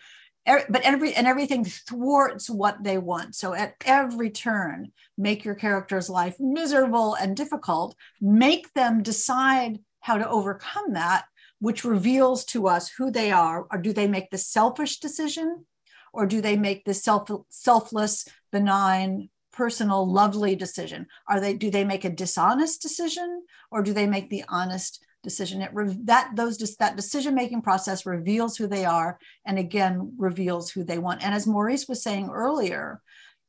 Er, 0.48 0.64
but 0.68 0.82
every 0.82 1.14
and 1.14 1.26
everything 1.26 1.64
thwarts 1.64 2.50
what 2.50 2.82
they 2.82 2.98
want. 2.98 3.34
So 3.34 3.54
at 3.54 3.74
every 3.86 4.30
turn 4.30 4.92
make 5.16 5.44
your 5.44 5.54
character's 5.54 6.10
life 6.10 6.36
miserable 6.40 7.14
and 7.14 7.36
difficult. 7.36 7.94
Make 8.20 8.72
them 8.74 9.02
decide 9.02 9.78
how 10.00 10.18
to 10.18 10.28
overcome 10.28 10.94
that 10.94 11.24
which 11.62 11.84
reveals 11.84 12.44
to 12.44 12.66
us 12.66 12.88
who 12.88 13.08
they 13.08 13.30
are. 13.30 13.68
Or 13.70 13.78
do 13.78 13.92
they 13.92 14.08
make 14.08 14.30
the 14.30 14.36
selfish 14.38 14.98
decision 14.98 15.64
or 16.12 16.26
do 16.26 16.40
they 16.40 16.56
make 16.56 16.84
the 16.84 16.94
self 16.94 17.30
selfless 17.48 18.28
benign 18.50 19.28
personal 19.52 20.10
lovely 20.10 20.56
decision? 20.56 21.06
Are 21.28 21.40
they 21.40 21.54
do 21.54 21.70
they 21.70 21.84
make 21.84 22.04
a 22.04 22.10
dishonest 22.10 22.82
decision 22.82 23.44
or 23.70 23.82
do 23.82 23.92
they 23.92 24.06
make 24.06 24.30
the 24.30 24.44
honest 24.48 25.04
decision? 25.22 25.62
It 25.62 25.70
that 26.06 26.30
those 26.34 26.58
that 26.78 26.96
decision 26.96 27.34
making 27.34 27.62
process 27.62 28.06
reveals 28.06 28.56
who 28.56 28.66
they 28.66 28.84
are 28.84 29.18
and 29.44 29.58
again 29.58 30.14
reveals 30.18 30.70
who 30.70 30.84
they 30.84 30.98
want. 30.98 31.22
And 31.22 31.34
as 31.34 31.46
maurice 31.46 31.88
was 31.88 32.02
saying 32.02 32.30
earlier 32.30 33.00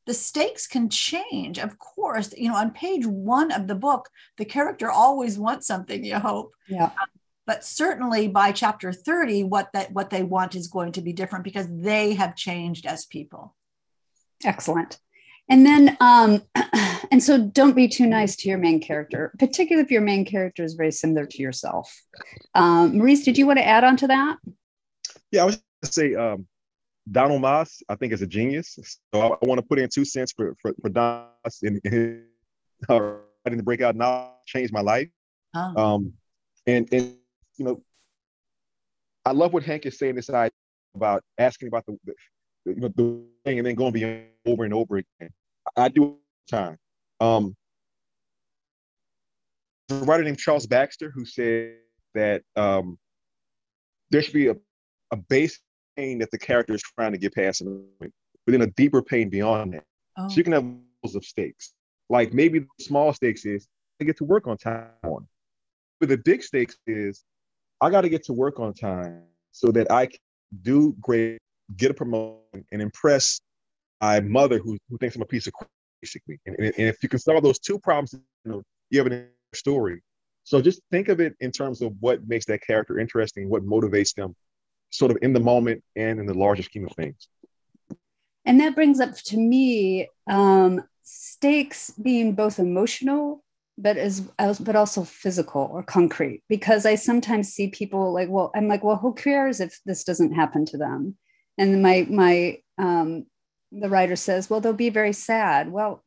the 0.06 0.14
stakes 0.14 0.68
can 0.68 0.90
change 0.90 1.58
of 1.58 1.80
course. 1.80 2.34
You 2.38 2.50
know 2.50 2.56
on 2.56 2.72
page 2.72 3.06
one 3.06 3.52
of 3.52 3.68
the 3.68 3.76
book 3.76 4.10
the 4.38 4.46
character 4.46 4.92
always 4.92 5.40
wants 5.40 5.68
something 5.68 6.04
you 6.04 6.20
hope. 6.20 6.54
Yeah 6.68 6.86
um, 6.86 7.08
but 7.46 7.64
certainly 7.64 8.28
by 8.28 8.52
chapter 8.52 8.92
30 8.92 9.44
what 9.44 9.72
that 9.74 9.92
what 9.92 10.10
they 10.10 10.24
want 10.24 10.56
is 10.56 10.68
going 10.68 10.92
to 10.94 11.02
be 11.02 11.14
different 11.14 11.44
because 11.44 11.68
they 11.70 12.14
have 12.14 12.36
changed 12.36 12.86
as 12.86 13.06
people. 13.06 13.56
Excellent. 14.44 15.00
And 15.50 15.66
then 15.66 15.98
um 16.00 16.44
and 17.12 17.22
so 17.22 17.38
don't 17.40 17.76
be 17.76 17.88
too 17.88 18.06
nice 18.06 18.36
to 18.38 18.50
your 18.50 18.58
main 18.58 18.80
character 18.80 19.34
particularly 19.40 19.84
if 19.84 19.92
your 19.92 20.02
main 20.02 20.26
character 20.26 20.64
is 20.64 20.74
very 20.76 20.92
similar 20.92 21.26
to 21.26 21.42
yourself. 21.42 21.94
Um 22.56 22.98
maurice 22.98 23.24
did 23.24 23.38
you 23.38 23.46
want 23.48 23.60
to 23.60 23.66
add 23.66 23.84
on 23.84 23.98
to 23.98 24.08
that? 24.08 24.38
Yeah 25.32 25.44
i 25.44 25.46
was 25.46 25.56
going 25.56 25.64
to 25.84 25.92
say 25.92 26.16
um 26.16 26.48
Donald 27.12 27.42
Maass 27.42 27.82
i 27.90 27.96
think 27.96 28.14
is 28.14 28.22
a 28.22 28.28
genius. 28.28 28.80
So 29.14 29.22
i, 29.22 29.28
I 29.28 29.48
want 29.48 29.60
to 29.60 29.66
put 29.66 29.80
in 29.80 29.90
two 29.90 30.06
cents 30.06 30.32
for 30.32 30.56
for, 30.62 30.74
for 30.82 30.90
donald 30.90 31.30
in, 31.62 31.82
in 31.84 32.26
uh, 32.90 33.00
Writing 33.46 33.58
the 33.58 33.64
Breakout 33.64 33.96
Novel 33.96 34.38
changed 34.46 34.72
my 34.72 34.82
life. 34.82 35.10
Oh. 35.56 35.76
um 35.76 36.14
and 36.66 36.88
and 36.94 37.18
you 37.58 37.66
know, 37.66 37.82
I 39.26 39.32
love 39.32 39.54
what 39.54 39.64
Hank 39.64 39.86
is 39.86 39.98
saying 39.98 40.16
this 40.16 40.30
idea 40.30 40.52
about 40.96 41.24
asking 41.38 41.68
about 41.70 41.86
the, 41.86 41.98
the 42.06 42.14
you 42.66 42.76
know 42.76 42.90
the 42.96 43.24
thing 43.46 43.58
and 43.60 43.68
then 43.68 43.76
going 43.76 43.94
beyond 43.94 44.26
over 44.46 44.64
and 44.64 44.74
over 44.74 44.98
again. 44.98 45.30
I 45.76 45.90
do 45.90 46.06
it 46.06 46.52
time. 46.52 46.78
Um, 47.20 47.56
a 49.90 49.96
writer 49.96 50.24
named 50.24 50.40
Charles 50.40 50.68
Baxter 50.68 51.12
who 51.12 51.26
said 51.26 51.76
that 52.14 52.42
um, 52.56 52.98
there 54.10 54.22
should 54.22 54.34
be 54.34 54.48
a, 54.48 54.56
a 55.12 55.16
base 55.16 55.60
pain 55.96 56.20
that 56.20 56.32
the 56.32 56.38
character 56.38 56.74
is 56.74 56.82
trying 56.82 57.12
to 57.12 57.18
get 57.18 57.34
past, 57.34 57.64
but 58.00 58.12
then 58.46 58.62
a 58.62 58.68
deeper 58.68 59.02
pain 59.02 59.30
beyond 59.30 59.74
that. 59.74 59.84
Oh. 60.18 60.28
So 60.28 60.36
you 60.36 60.44
can 60.44 60.54
have 60.54 60.64
levels 60.64 61.16
of 61.16 61.26
stakes. 61.26 61.74
Like 62.10 62.34
maybe 62.34 62.60
the 62.60 62.68
small 62.80 63.14
stakes 63.14 63.46
is 63.46 63.68
to 64.00 64.06
get 64.06 64.18
to 64.18 64.24
work 64.24 64.48
on 64.48 64.58
time. 64.58 64.90
But 66.00 66.10
the 66.10 66.18
big 66.18 66.44
stakes 66.44 66.78
is 66.86 67.24
I 67.84 67.90
got 67.90 68.02
to 68.02 68.10
get 68.10 68.24
to 68.26 68.34
work 68.34 68.62
on 68.62 68.74
time 68.74 69.24
so 69.52 69.70
that 69.74 69.92
I 69.92 70.06
can 70.06 70.20
do 70.62 70.96
great, 71.02 71.40
get 71.76 71.92
a 71.92 71.94
promotion, 71.94 72.66
and 72.72 72.82
impress 72.82 73.42
my 74.00 74.22
mother 74.22 74.58
who, 74.58 74.78
who 74.90 74.98
thinks 74.98 75.18
I'm 75.18 75.22
a 75.22 75.26
piece 75.26 75.48
of 75.48 75.54
crap, 75.54 75.70
basically. 76.02 76.40
And, 76.46 76.56
and, 76.60 76.68
and, 76.78 76.88
if 76.88 77.04
you 77.04 77.10
can 77.10 77.20
solve 77.20 77.44
those 77.44 77.60
two 77.60 77.78
problems, 77.78 78.14
you 78.14 78.52
know, 78.52 78.64
you 78.90 79.04
have 79.04 79.12
a 79.12 79.26
story. 79.54 80.02
So 80.46 80.62
just 80.62 80.82
think 80.92 81.10
of 81.10 81.20
it 81.20 81.36
in 81.42 81.52
terms 81.52 81.82
of 81.82 81.92
what 82.00 82.26
makes 82.26 82.46
that 82.46 82.62
character 82.62 83.00
interesting, 83.00 83.50
what 83.50 83.66
motivates 83.66 84.16
them, 84.16 84.34
sort 84.90 85.12
of 85.12 85.18
in 85.22 85.34
the 85.34 85.42
moment 85.42 85.84
and 85.98 86.22
in 86.22 86.26
the 86.26 86.34
larger 86.34 86.64
scheme 86.64 86.86
of 86.86 86.94
things. 86.94 87.28
And 88.46 88.62
that 88.62 88.76
brings 88.76 89.02
up 89.02 89.14
to 89.14 89.38
me 89.38 90.08
um, 90.30 90.86
stakes 91.02 91.92
being 92.02 92.34
both 92.34 92.60
emotional 92.60 93.44
but 93.78 93.98
as, 93.98 94.22
but 94.60 94.76
also 94.76 95.04
physical 95.04 95.70
or 95.74 95.82
concrete 95.82 96.44
because 96.48 96.86
i 96.86 96.94
sometimes 96.94 97.50
see 97.50 97.70
people 97.70 98.14
like 98.14 98.30
well 98.30 98.52
i'm 98.56 98.68
like 98.68 98.84
well 98.84 98.98
who 98.98 99.14
cares 99.14 99.60
if 99.60 99.80
this 99.86 100.04
doesn't 100.04 100.34
happen 100.34 100.66
to 100.66 100.78
them? 100.78 101.18
And 101.58 101.82
my 101.82 102.08
my 102.10 102.58
um 102.78 103.26
the 103.72 103.90
writer 103.90 104.16
says 104.16 104.50
well 104.50 104.62
they'll 104.62 104.74
be 104.74 104.90
very 104.90 105.14
sad. 105.14 105.72
Well 105.72 106.04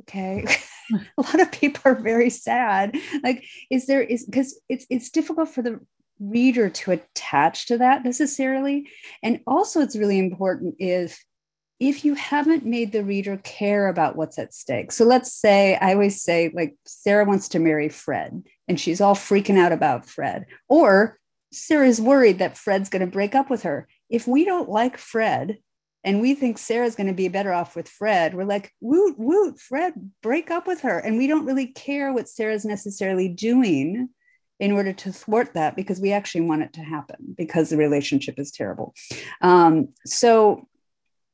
okay. 0.00 0.44
A 1.18 1.22
lot 1.22 1.40
of 1.40 1.50
people 1.50 1.82
are 1.84 2.00
very 2.00 2.30
sad. 2.30 2.96
Like 3.22 3.44
is 3.70 3.86
there 3.86 4.02
is 4.02 4.24
because 4.24 4.58
it's 4.68 4.86
it's 4.88 5.10
difficult 5.10 5.48
for 5.48 5.62
the 5.62 5.80
reader 6.18 6.70
to 6.70 6.92
attach 6.92 7.66
to 7.66 7.78
that 7.78 8.04
necessarily. 8.04 8.88
And 9.22 9.40
also 9.46 9.80
it's 9.80 9.96
really 9.96 10.18
important 10.18 10.76
if 10.78 11.22
if 11.78 12.04
you 12.04 12.14
haven't 12.14 12.64
made 12.64 12.92
the 12.92 13.04
reader 13.04 13.36
care 13.38 13.88
about 13.88 14.16
what's 14.16 14.38
at 14.38 14.54
stake 14.54 14.90
so 14.92 15.04
let's 15.04 15.32
say 15.32 15.76
i 15.76 15.92
always 15.92 16.22
say 16.22 16.50
like 16.54 16.74
sarah 16.84 17.24
wants 17.24 17.48
to 17.48 17.58
marry 17.58 17.88
fred 17.88 18.42
and 18.68 18.80
she's 18.80 19.00
all 19.00 19.14
freaking 19.14 19.58
out 19.58 19.72
about 19.72 20.06
fred 20.06 20.46
or 20.68 21.18
sarah's 21.52 22.00
worried 22.00 22.38
that 22.38 22.56
fred's 22.56 22.88
going 22.88 23.00
to 23.00 23.06
break 23.06 23.34
up 23.34 23.50
with 23.50 23.62
her 23.62 23.86
if 24.08 24.26
we 24.26 24.44
don't 24.44 24.68
like 24.68 24.96
fred 24.96 25.58
and 26.06 26.20
we 26.20 26.34
think 26.34 26.56
Sarah's 26.56 26.94
going 26.94 27.08
to 27.08 27.12
be 27.12 27.26
better 27.26 27.52
off 27.52 27.74
with 27.74 27.88
Fred, 27.88 28.32
we're 28.32 28.44
like, 28.44 28.72
woot, 28.80 29.18
woot, 29.18 29.58
Fred, 29.58 29.92
break 30.22 30.52
up 30.52 30.68
with 30.68 30.82
her. 30.82 31.00
And 31.00 31.18
we 31.18 31.26
don't 31.26 31.44
really 31.44 31.66
care 31.66 32.12
what 32.12 32.28
Sarah's 32.28 32.64
necessarily 32.64 33.28
doing 33.28 34.08
in 34.60 34.70
order 34.70 34.92
to 34.92 35.12
thwart 35.12 35.54
that 35.54 35.74
because 35.74 36.00
we 36.00 36.12
actually 36.12 36.42
want 36.42 36.62
it 36.62 36.72
to 36.74 36.80
happen 36.80 37.34
because 37.36 37.70
the 37.70 37.76
relationship 37.76 38.38
is 38.38 38.52
terrible. 38.52 38.94
Um, 39.42 39.88
so, 40.06 40.68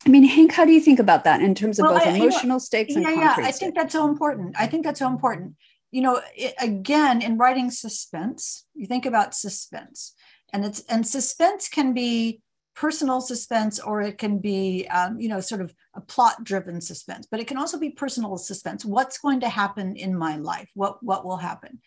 I 0.05 0.09
mean, 0.09 0.25
Hank, 0.25 0.53
how 0.53 0.65
do 0.65 0.73
you 0.73 0.81
think 0.81 0.99
about 0.99 1.25
that 1.25 1.43
in 1.43 1.55
terms 1.55 1.79
of 1.79 1.85
well, 1.85 1.95
both 1.95 2.07
I, 2.07 2.11
emotional 2.11 2.43
you 2.43 2.49
know, 2.49 2.59
stakes 2.59 2.95
and 2.95 3.05
yeah, 3.05 3.13
yeah, 3.13 3.35
I 3.39 3.53
think 3.53 3.75
that's 3.75 3.93
so 3.93 4.09
important. 4.09 4.57
I 4.59 4.67
think 4.67 4.85
that's 4.85 4.99
so 4.99 5.09
important. 5.09 5.55
You 5.91 6.03
know, 6.03 6.21
it, 6.35 6.55
again, 6.59 7.23
in 7.23 7.39
writing 7.39 7.71
suspense, 7.71 8.67
you 8.75 8.87
think 8.87 9.07
about 9.07 9.35
suspense, 9.35 10.15
and 10.53 10.65
it's 10.65 10.81
and 10.89 11.07
suspense 11.07 11.69
can 11.69 11.95
be 11.95 12.43
personal 12.75 13.21
suspense 13.21 13.79
or 13.79 14.01
it 14.01 14.19
can 14.19 14.39
be 14.39 14.87
um, 14.89 15.21
you 15.21 15.29
know 15.29 15.41
sort 15.41 15.61
of 15.61 15.75
a 15.95 16.01
plot 16.01 16.43
driven 16.43 16.81
suspense 16.81 17.27
but 17.31 17.39
it 17.39 17.47
can 17.47 17.59
also 17.59 17.79
be 17.79 17.91
personal 17.91 18.37
suspense 18.39 18.85
what's 18.85 19.19
going 19.19 19.41
to 19.41 19.49
happen 19.49 19.95
in 19.95 20.17
my 20.17 20.37
life 20.37 20.71
what 20.75 21.03
what 21.03 21.25
will 21.25 21.37
happen 21.37 21.81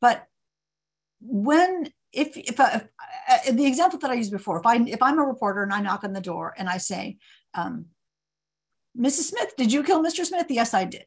but 0.00 0.26
when 1.20 1.92
if 2.12 2.36
if, 2.36 2.58
I, 2.58 2.88
if 3.28 3.50
uh, 3.50 3.52
the 3.52 3.66
example 3.66 3.98
that 3.98 4.10
i 4.10 4.14
used 4.14 4.32
before 4.32 4.58
if 4.58 4.64
i 4.64 4.76
if 4.76 5.02
i'm 5.02 5.18
a 5.18 5.22
reporter 5.22 5.62
and 5.62 5.72
i 5.72 5.82
knock 5.82 6.02
on 6.02 6.14
the 6.14 6.20
door 6.20 6.54
and 6.56 6.68
i 6.68 6.78
say 6.78 7.18
um, 7.54 7.86
mrs 8.98 9.30
smith 9.30 9.54
did 9.56 9.72
you 9.72 9.82
kill 9.82 10.02
mr 10.02 10.24
smith 10.24 10.46
yes 10.50 10.74
i 10.74 10.84
did 10.84 11.04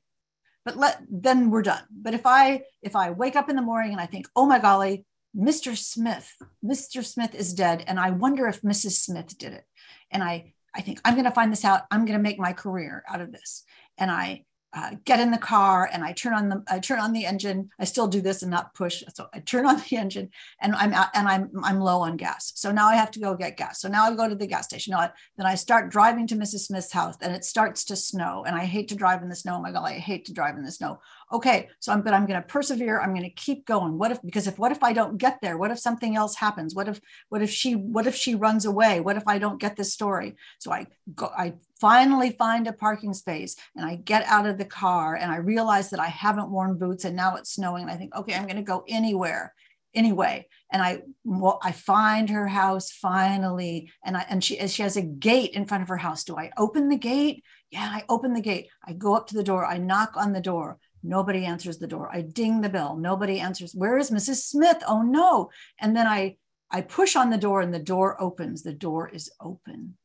but 0.63 0.77
let 0.77 1.01
then 1.09 1.49
we're 1.49 1.61
done 1.61 1.83
but 1.91 2.13
if 2.13 2.25
i 2.25 2.61
if 2.81 2.95
i 2.95 3.11
wake 3.11 3.35
up 3.35 3.49
in 3.49 3.55
the 3.55 3.61
morning 3.61 3.91
and 3.91 4.01
i 4.01 4.05
think 4.05 4.27
oh 4.35 4.45
my 4.45 4.59
golly 4.59 5.05
Mr. 5.35 5.77
Smith, 5.77 6.31
Mr. 6.63 7.03
Smith 7.03 7.35
is 7.35 7.53
dead. 7.53 7.83
And 7.87 7.99
I 7.99 8.11
wonder 8.11 8.47
if 8.47 8.61
Mrs. 8.61 8.91
Smith 8.91 9.37
did 9.37 9.53
it. 9.53 9.65
And 10.09 10.23
I, 10.23 10.53
I 10.73 10.81
think 10.81 11.01
I'm 11.03 11.13
going 11.13 11.25
to 11.25 11.31
find 11.31 11.51
this 11.51 11.65
out. 11.65 11.81
I'm 11.91 12.05
going 12.05 12.17
to 12.17 12.23
make 12.23 12.39
my 12.39 12.53
career 12.53 13.03
out 13.09 13.21
of 13.21 13.31
this. 13.31 13.63
And 13.97 14.09
I 14.09 14.45
uh, 14.75 14.91
get 15.05 15.21
in 15.21 15.31
the 15.31 15.37
car 15.37 15.89
and 15.91 16.03
I 16.03 16.11
turn 16.11 16.33
on 16.33 16.49
the 16.49 16.61
I 16.69 16.79
turn 16.79 16.99
on 16.99 17.13
the 17.13 17.25
engine. 17.25 17.69
I 17.79 17.85
still 17.85 18.07
do 18.07 18.19
this 18.19 18.41
and 18.41 18.51
not 18.51 18.73
push. 18.73 19.03
So 19.13 19.27
I 19.33 19.39
turn 19.39 19.65
on 19.65 19.81
the 19.89 19.97
engine 19.97 20.29
and 20.61 20.75
I'm 20.75 20.93
out 20.93 21.07
and 21.13 21.27
I'm 21.27 21.49
I'm 21.63 21.79
low 21.79 22.01
on 22.01 22.17
gas. 22.17 22.51
So 22.55 22.71
now 22.71 22.89
I 22.89 22.95
have 22.95 23.11
to 23.11 23.19
go 23.19 23.35
get 23.35 23.55
gas. 23.55 23.79
So 23.79 23.87
now 23.87 24.03
I 24.03 24.13
go 24.13 24.27
to 24.27 24.35
the 24.35 24.47
gas 24.47 24.65
station. 24.65 24.91
Now 24.91 25.11
then 25.37 25.45
I 25.45 25.55
start 25.55 25.89
driving 25.89 26.27
to 26.27 26.35
Mrs. 26.35 26.65
Smith's 26.65 26.91
house 26.91 27.15
and 27.21 27.33
it 27.33 27.45
starts 27.45 27.85
to 27.85 27.95
snow 27.95 28.43
and 28.45 28.55
I 28.55 28.65
hate 28.65 28.89
to 28.89 28.95
drive 28.95 29.21
in 29.21 29.29
the 29.29 29.35
snow. 29.35 29.55
Oh 29.55 29.61
my 29.61 29.71
God, 29.71 29.85
I 29.85 29.93
hate 29.93 30.25
to 30.25 30.33
drive 30.33 30.57
in 30.57 30.63
the 30.63 30.71
snow. 30.71 30.99
Okay, 31.33 31.69
so 31.79 31.91
I'm 31.91 32.01
but 32.01 32.13
I'm 32.13 32.27
going 32.27 32.39
to 32.39 32.47
persevere. 32.47 32.99
I'm 32.99 33.09
going 33.09 33.23
to 33.23 33.29
keep 33.31 33.65
going. 33.65 33.97
What 33.97 34.11
if 34.11 34.21
because 34.21 34.47
if 34.47 34.59
what 34.59 34.71
if 34.71 34.83
I 34.83 34.93
don't 34.93 35.17
get 35.17 35.39
there? 35.41 35.57
What 35.57 35.71
if 35.71 35.79
something 35.79 36.15
else 36.15 36.35
happens? 36.35 36.75
What 36.75 36.87
if 36.87 37.01
what 37.29 37.41
if 37.41 37.49
she 37.49 37.73
what 37.73 38.05
if 38.05 38.15
she 38.15 38.35
runs 38.35 38.65
away? 38.65 38.99
What 38.99 39.17
if 39.17 39.23
I 39.27 39.39
don't 39.39 39.59
get 39.59 39.75
this 39.75 39.91
story? 39.91 40.35
So 40.59 40.71
I 40.71 40.85
go 41.15 41.31
I 41.35 41.55
finally 41.81 42.31
find 42.31 42.67
a 42.67 42.73
parking 42.73 43.13
space 43.13 43.55
and 43.75 43.85
I 43.85 43.95
get 43.95 44.23
out 44.27 44.45
of 44.45 44.57
the 44.57 44.65
car 44.65 45.15
and 45.15 45.31
I 45.31 45.37
realize 45.37 45.89
that 45.89 45.99
I 45.99 46.07
haven't 46.07 46.51
worn 46.51 46.77
boots 46.77 47.05
and 47.05 47.15
now 47.15 47.35
it's 47.35 47.53
snowing. 47.53 47.83
And 47.83 47.91
I 47.91 47.95
think, 47.95 48.15
okay, 48.15 48.35
I'm 48.35 48.45
going 48.45 48.55
to 48.57 48.61
go 48.61 48.83
anywhere 48.87 49.53
anyway. 49.95 50.47
And 50.71 50.81
I, 50.81 51.01
well, 51.23 51.59
I 51.63 51.71
find 51.71 52.29
her 52.29 52.47
house 52.47 52.91
finally, 52.91 53.91
and 54.03 54.17
I, 54.17 54.25
and 54.29 54.43
she, 54.43 54.67
she 54.67 54.83
has 54.83 54.97
a 54.97 55.01
gate 55.01 55.51
in 55.51 55.65
front 55.65 55.83
of 55.83 55.89
her 55.89 55.97
house. 55.97 56.23
Do 56.23 56.37
I 56.37 56.51
open 56.57 56.89
the 56.89 56.97
gate? 56.97 57.43
Yeah, 57.71 57.89
I 57.91 58.03
open 58.09 58.33
the 58.33 58.41
gate. 58.41 58.67
I 58.83 58.93
go 58.93 59.15
up 59.15 59.27
to 59.27 59.35
the 59.35 59.43
door. 59.43 59.65
I 59.65 59.77
knock 59.77 60.13
on 60.15 60.33
the 60.33 60.41
door. 60.41 60.77
Nobody 61.05 61.45
answers 61.45 61.77
the 61.77 61.87
door. 61.87 62.09
I 62.11 62.21
ding 62.21 62.61
the 62.61 62.69
bell. 62.69 62.97
Nobody 62.97 63.39
answers. 63.39 63.73
Where 63.73 63.97
is 63.97 64.11
Mrs. 64.11 64.43
Smith? 64.43 64.83
Oh 64.87 65.01
no. 65.01 65.51
And 65.79 65.95
then 65.95 66.07
I, 66.07 66.37
I 66.71 66.81
push 66.81 67.15
on 67.15 67.29
the 67.29 67.37
door 67.37 67.61
and 67.61 67.73
the 67.73 67.79
door 67.79 68.19
opens. 68.21 68.63
The 68.63 68.73
door 68.73 69.09
is 69.09 69.31
open. 69.39 69.97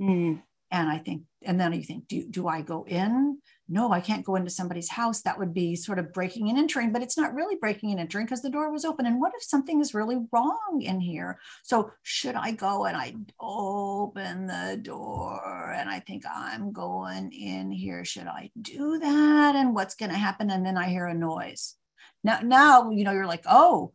Mm 0.00 0.42
and 0.74 0.88
i 0.90 0.98
think 0.98 1.22
and 1.44 1.60
then 1.60 1.72
you 1.72 1.82
think 1.82 2.08
do, 2.08 2.26
do 2.28 2.48
i 2.48 2.60
go 2.60 2.84
in? 2.86 3.38
No 3.68 3.92
i 3.92 4.00
can't 4.00 4.24
go 4.24 4.36
into 4.36 4.50
somebody's 4.50 4.90
house. 4.90 5.22
That 5.22 5.38
would 5.38 5.54
be 5.54 5.76
sort 5.76 5.98
of 5.98 6.12
breaking 6.12 6.48
and 6.48 6.58
entering 6.58 6.92
but 6.92 7.02
it's 7.02 7.16
not 7.16 7.34
really 7.34 7.56
breaking 7.56 7.90
and 7.90 8.00
entering 8.00 8.26
because 8.26 8.42
the 8.42 8.50
door 8.50 8.70
was 8.70 8.84
open. 8.84 9.06
And 9.06 9.20
what 9.20 9.32
if 9.36 9.42
something 9.42 9.80
is 9.80 9.94
really 9.94 10.18
wrong 10.32 10.82
in 10.82 11.00
here? 11.00 11.38
So 11.62 11.90
should 12.02 12.34
i 12.34 12.50
go 12.50 12.84
and 12.84 12.96
i 12.96 13.14
open 13.40 14.46
the 14.46 14.78
door 14.82 15.74
and 15.76 15.88
i 15.88 16.00
think 16.00 16.24
i'm 16.32 16.72
going 16.72 17.32
in 17.32 17.70
here. 17.70 18.04
Should 18.04 18.26
i 18.26 18.50
do 18.60 18.98
that? 18.98 19.56
And 19.56 19.74
what's 19.74 19.94
going 19.94 20.12
to 20.12 20.18
happen? 20.18 20.50
And 20.50 20.64
then 20.64 20.76
i 20.76 20.88
hear 20.88 21.06
a 21.06 21.14
noise. 21.14 21.76
Now 22.22 22.40
now 22.42 22.90
you 22.90 23.04
know 23.04 23.12
you're 23.12 23.26
like 23.26 23.44
oh 23.46 23.92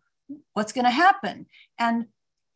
what's 0.54 0.74
going 0.74 0.86
to 0.86 0.92
happen? 0.92 1.48
And 1.78 2.06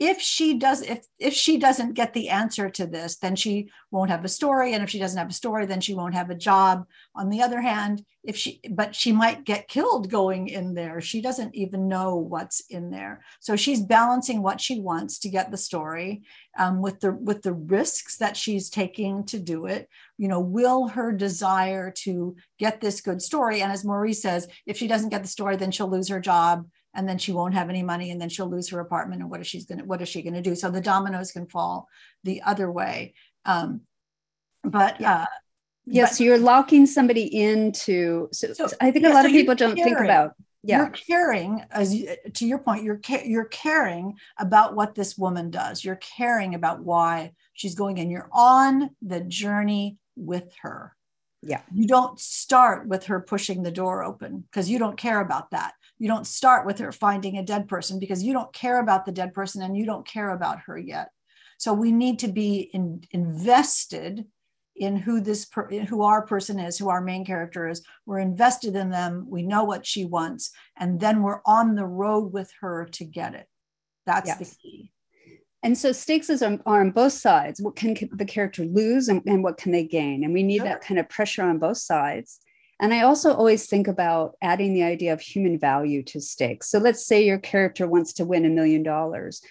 if 0.08 0.22
she 0.22 0.58
does 0.58 0.82
if 0.82 1.06
if 1.20 1.34
she 1.34 1.58
doesn't 1.58 1.94
get 1.94 2.14
the 2.14 2.30
answer 2.30 2.70
to 2.70 2.86
this 2.86 3.18
then 3.18 3.36
she 3.36 3.70
won't 3.92 4.10
have 4.10 4.26
a 4.26 4.30
story. 4.30 4.74
And 4.74 4.84
if 4.84 4.90
she 4.90 5.00
doesn't 5.00 5.18
have 5.18 5.30
a 5.30 5.34
story 5.34 5.66
then 5.66 5.82
she 5.82 5.96
won't 5.96 6.16
have 6.16 6.30
a 6.30 6.36
job. 6.36 6.86
On 7.16 7.30
the 7.30 7.42
other 7.42 7.62
hand 7.62 8.04
if 8.24 8.38
she 8.38 8.62
but 8.70 8.96
she 8.96 9.12
might 9.12 9.44
get 9.44 9.68
killed 9.68 10.10
going 10.10 10.48
in 10.48 10.74
there. 10.74 11.02
She 11.02 11.22
doesn't 11.22 11.56
even 11.56 11.88
know 11.88 12.16
what's 12.16 12.62
in 12.70 12.90
there. 12.90 13.24
So 13.40 13.56
she's 13.56 13.82
balancing 13.82 14.42
what 14.42 14.62
she 14.62 14.80
wants 14.80 15.20
to 15.20 15.30
get 15.30 15.52
the 15.52 15.58
story 15.58 16.24
um, 16.58 16.82
with 16.82 17.00
the 17.00 17.12
with 17.14 17.42
the 17.42 17.54
risks 17.54 18.18
that 18.18 18.38
she's 18.38 18.70
taking 18.70 19.26
to 19.26 19.40
do 19.40 19.66
it. 19.66 19.90
You 20.18 20.28
know 20.28 20.40
will 20.40 20.88
her 20.90 21.12
desire 21.12 21.92
to 22.04 22.36
get 22.60 22.82
this 22.82 23.02
good 23.02 23.22
story 23.22 23.62
and 23.62 23.72
as 23.72 23.84
maurice 23.84 24.22
says 24.22 24.48
if 24.66 24.78
she 24.78 24.88
doesn't 24.88 25.10
get 25.10 25.22
the 25.22 25.28
story 25.28 25.56
then 25.56 25.72
she'll 25.72 25.90
lose 25.90 26.10
her 26.10 26.20
job 26.20 26.66
and 26.94 27.08
then 27.08 27.18
she 27.18 27.32
won't 27.32 27.54
have 27.54 27.70
any 27.70 27.84
money 27.84 28.12
and 28.12 28.22
then 28.22 28.30
she'll 28.30 28.50
lose 28.50 28.70
her 28.70 28.80
apartment 28.80 29.22
and 29.22 29.30
what 29.30 29.42
is 29.42 29.48
she's 29.48 29.66
to 29.66 29.76
what 29.78 30.02
is 30.02 30.10
she 30.10 30.22
going 30.22 30.34
to 30.34 30.42
do? 30.42 30.56
So 30.56 30.70
the 30.70 30.82
dominoes 30.82 31.32
can 31.32 31.48
fall 31.48 31.88
the 32.24 32.42
other 32.42 32.72
way 32.72 33.14
um, 33.46 33.82
but 34.64 35.02
uh, 35.02 35.26
yes 35.86 36.12
but, 36.12 36.16
so 36.16 36.24
you're 36.24 36.38
locking 36.38 36.86
somebody 36.86 37.24
into 37.42 38.30
so, 38.32 38.54
so 38.54 38.70
i 38.80 38.90
think 38.90 39.04
yeah, 39.04 39.12
a 39.12 39.14
lot 39.14 39.24
so 39.24 39.28
of 39.28 39.32
people 39.34 39.56
don't 39.56 39.76
caring, 39.76 39.96
think 39.96 40.00
about 40.06 40.34
yeah. 40.66 40.78
You're 40.78 40.92
caring 40.92 41.66
as 41.72 41.94
you, 41.94 42.16
to 42.36 42.46
your 42.46 42.58
point 42.58 42.84
you're 42.84 43.02
you're 43.26 43.46
caring 43.46 44.16
about 44.40 44.76
what 44.76 44.96
this 44.96 45.18
woman 45.18 45.52
does. 45.52 45.84
You're 45.84 45.98
caring 45.98 46.56
about 46.56 46.82
why 46.82 47.34
she's 47.52 47.76
going 47.76 47.98
in. 47.98 48.10
You're 48.10 48.30
on 48.32 48.92
the 49.02 49.20
journey 49.20 49.98
with 50.16 50.54
her. 50.62 50.96
Yeah. 51.42 51.62
You 51.74 51.86
don't 51.86 52.18
start 52.18 52.88
with 52.88 53.08
her 53.08 53.20
pushing 53.20 53.64
the 53.64 53.72
door 53.72 54.04
open 54.04 54.46
because 54.50 54.70
you 54.70 54.80
don't 54.80 54.96
care 54.96 55.20
about 55.20 55.52
that 55.52 55.74
you 56.04 56.10
don't 56.10 56.28
start 56.28 56.66
with 56.66 56.80
her 56.80 56.92
finding 56.92 57.38
a 57.38 57.44
dead 57.44 57.66
person 57.66 57.98
because 57.98 58.22
you 58.22 58.34
don't 58.34 58.52
care 58.52 58.82
about 58.82 59.06
the 59.06 59.12
dead 59.14 59.34
person 59.34 59.62
and 59.62 59.78
you 59.78 59.86
don't 59.86 60.06
care 60.06 60.32
about 60.32 60.60
her 60.66 60.78
yet. 60.78 61.12
So 61.58 61.72
we 61.72 61.94
need 61.94 62.20
to 62.20 62.28
be 62.28 62.70
in, 62.74 63.06
invested 63.12 64.26
in 64.76 64.98
who 64.98 65.22
this 65.22 65.46
per, 65.46 65.70
who 65.70 66.02
our 66.02 66.26
person 66.26 66.60
is 66.60 66.78
who 66.78 66.90
our 66.90 67.00
main 67.00 67.24
character 67.24 67.70
is. 67.70 67.84
We're 68.06 68.20
invested 68.20 68.76
in 68.76 68.90
them. 68.90 69.28
We 69.30 69.44
know 69.44 69.64
what 69.64 69.86
she 69.86 70.04
wants. 70.04 70.52
And 70.76 71.00
then 71.00 71.24
we're 71.24 71.40
on 71.46 71.76
the 71.76 71.86
road 71.86 72.34
with 72.34 72.52
her 72.60 72.86
to 72.92 73.06
get 73.06 73.34
it. 73.34 73.48
That's 74.06 74.28
yes. 74.28 74.40
the 74.40 74.56
key. 74.58 74.92
And 75.64 75.78
so 75.78 75.94
stakes 75.94 76.30
are, 76.30 76.60
are 76.66 76.82
on 76.82 76.92
both 76.92 77.14
sides. 77.14 77.62
What 77.62 77.78
can 77.78 77.96
the 78.12 78.26
character 78.26 78.66
lose 78.66 79.08
and, 79.08 79.22
and 79.26 79.42
what 79.42 79.56
can 79.56 79.72
they 79.72 79.86
gain? 79.86 80.26
And 80.26 80.34
we 80.34 80.44
need 80.44 80.58
sure. 80.58 80.66
that 80.66 80.82
kind 80.82 81.00
of 81.00 81.08
pressure 81.08 81.44
on 81.44 81.60
both 81.60 81.78
sides 81.78 82.42
and 82.84 82.94
I 82.94 83.04
also 83.04 83.34
always 83.34 83.66
think 83.66 83.88
about 83.88 84.36
adding 84.42 84.74
the 84.74 84.84
idea 84.84 85.14
of 85.14 85.22
human 85.22 85.58
value 85.58 86.04
to 86.04 86.20
stakes. 86.20 86.70
So 86.70 86.80
let's 86.80 87.08
say 87.08 87.24
your 87.24 87.38
character 87.38 87.88
wants 87.88 88.12
to 88.16 88.26
win 88.26 88.44
a 88.44 88.50
million 88.50 88.84
dollars. 88.84 89.42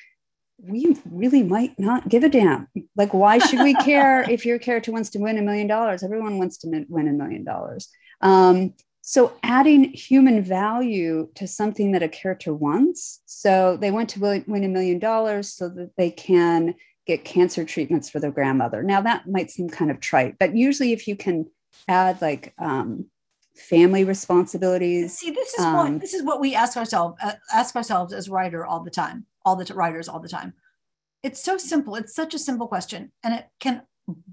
We 0.59 0.99
really 1.11 1.42
might 1.42 1.79
not 1.79 2.11
give 2.11 2.25
a 2.25 2.29
damn. 2.29 2.68
Like, 2.95 3.14
why 3.14 3.38
should 3.38 3.61
we 3.61 3.73
care 3.73 4.21
if 4.31 4.45
your 4.45 4.59
character 4.59 4.92
wants 4.92 5.09
to 5.11 5.18
win 5.18 5.38
a 5.38 5.42
million 5.42 5.66
dollars? 5.66 6.03
Everyone 6.03 6.37
wants 6.37 6.59
to 6.59 6.85
win 6.90 7.09
a 7.09 7.12
million 7.12 7.42
dollars. 7.42 7.88
Um, 8.21 8.75
so, 9.01 9.33
adding 9.42 9.95
human 9.95 10.42
value 10.42 11.31
to 11.37 11.49
something 11.49 11.92
that 11.92 12.03
a 12.03 12.11
character 12.11 12.53
wants. 12.53 13.23
So, 13.25 13.79
they 13.79 13.90
want 13.90 14.11
to 14.11 14.21
win 14.21 14.64
a 14.64 14.68
million 14.68 14.99
dollars 14.99 15.55
so 15.55 15.71
that 15.71 15.92
they 15.97 16.11
can 16.11 16.75
get 17.07 17.25
cancer 17.25 17.64
treatments 17.64 18.11
for 18.11 18.21
their 18.21 18.31
grandmother. 18.31 18.83
Now, 18.83 19.01
that 19.01 19.27
might 19.27 19.51
seem 19.51 19.71
kind 19.71 19.90
of 19.90 20.01
trite, 20.01 20.37
but 20.38 20.55
usually, 20.55 20.92
if 20.92 21.09
you 21.09 21.16
can 21.16 21.47
add 21.88 22.21
like 22.21 22.53
um, 22.59 23.07
family 23.57 24.05
responsibilities. 24.05 25.19
See, 25.19 25.31
this 25.31 25.55
is 25.55 25.65
um, 25.65 25.75
what 25.75 26.01
this 26.01 26.15
is 26.15 26.23
what 26.23 26.41
we 26.41 26.55
ask 26.55 26.77
ourselves 26.77 27.17
uh, 27.23 27.33
ask 27.53 27.77
ourselves 27.77 28.12
as 28.12 28.29
writer 28.29 28.65
all 28.65 28.81
the 28.83 28.91
time, 28.91 29.27
all 29.45 29.57
the 29.57 29.65
t- 29.65 29.75
writers 29.75 30.09
all 30.09 30.21
the 30.21 30.29
time. 30.29 30.55
It's 31.23 31.43
so 31.43 31.57
simple. 31.57 31.95
It's 31.95 32.15
such 32.15 32.35
a 32.35 32.38
simple 32.38 32.67
question, 32.67 33.12
and 33.23 33.35
it 33.35 33.47
can 33.61 33.83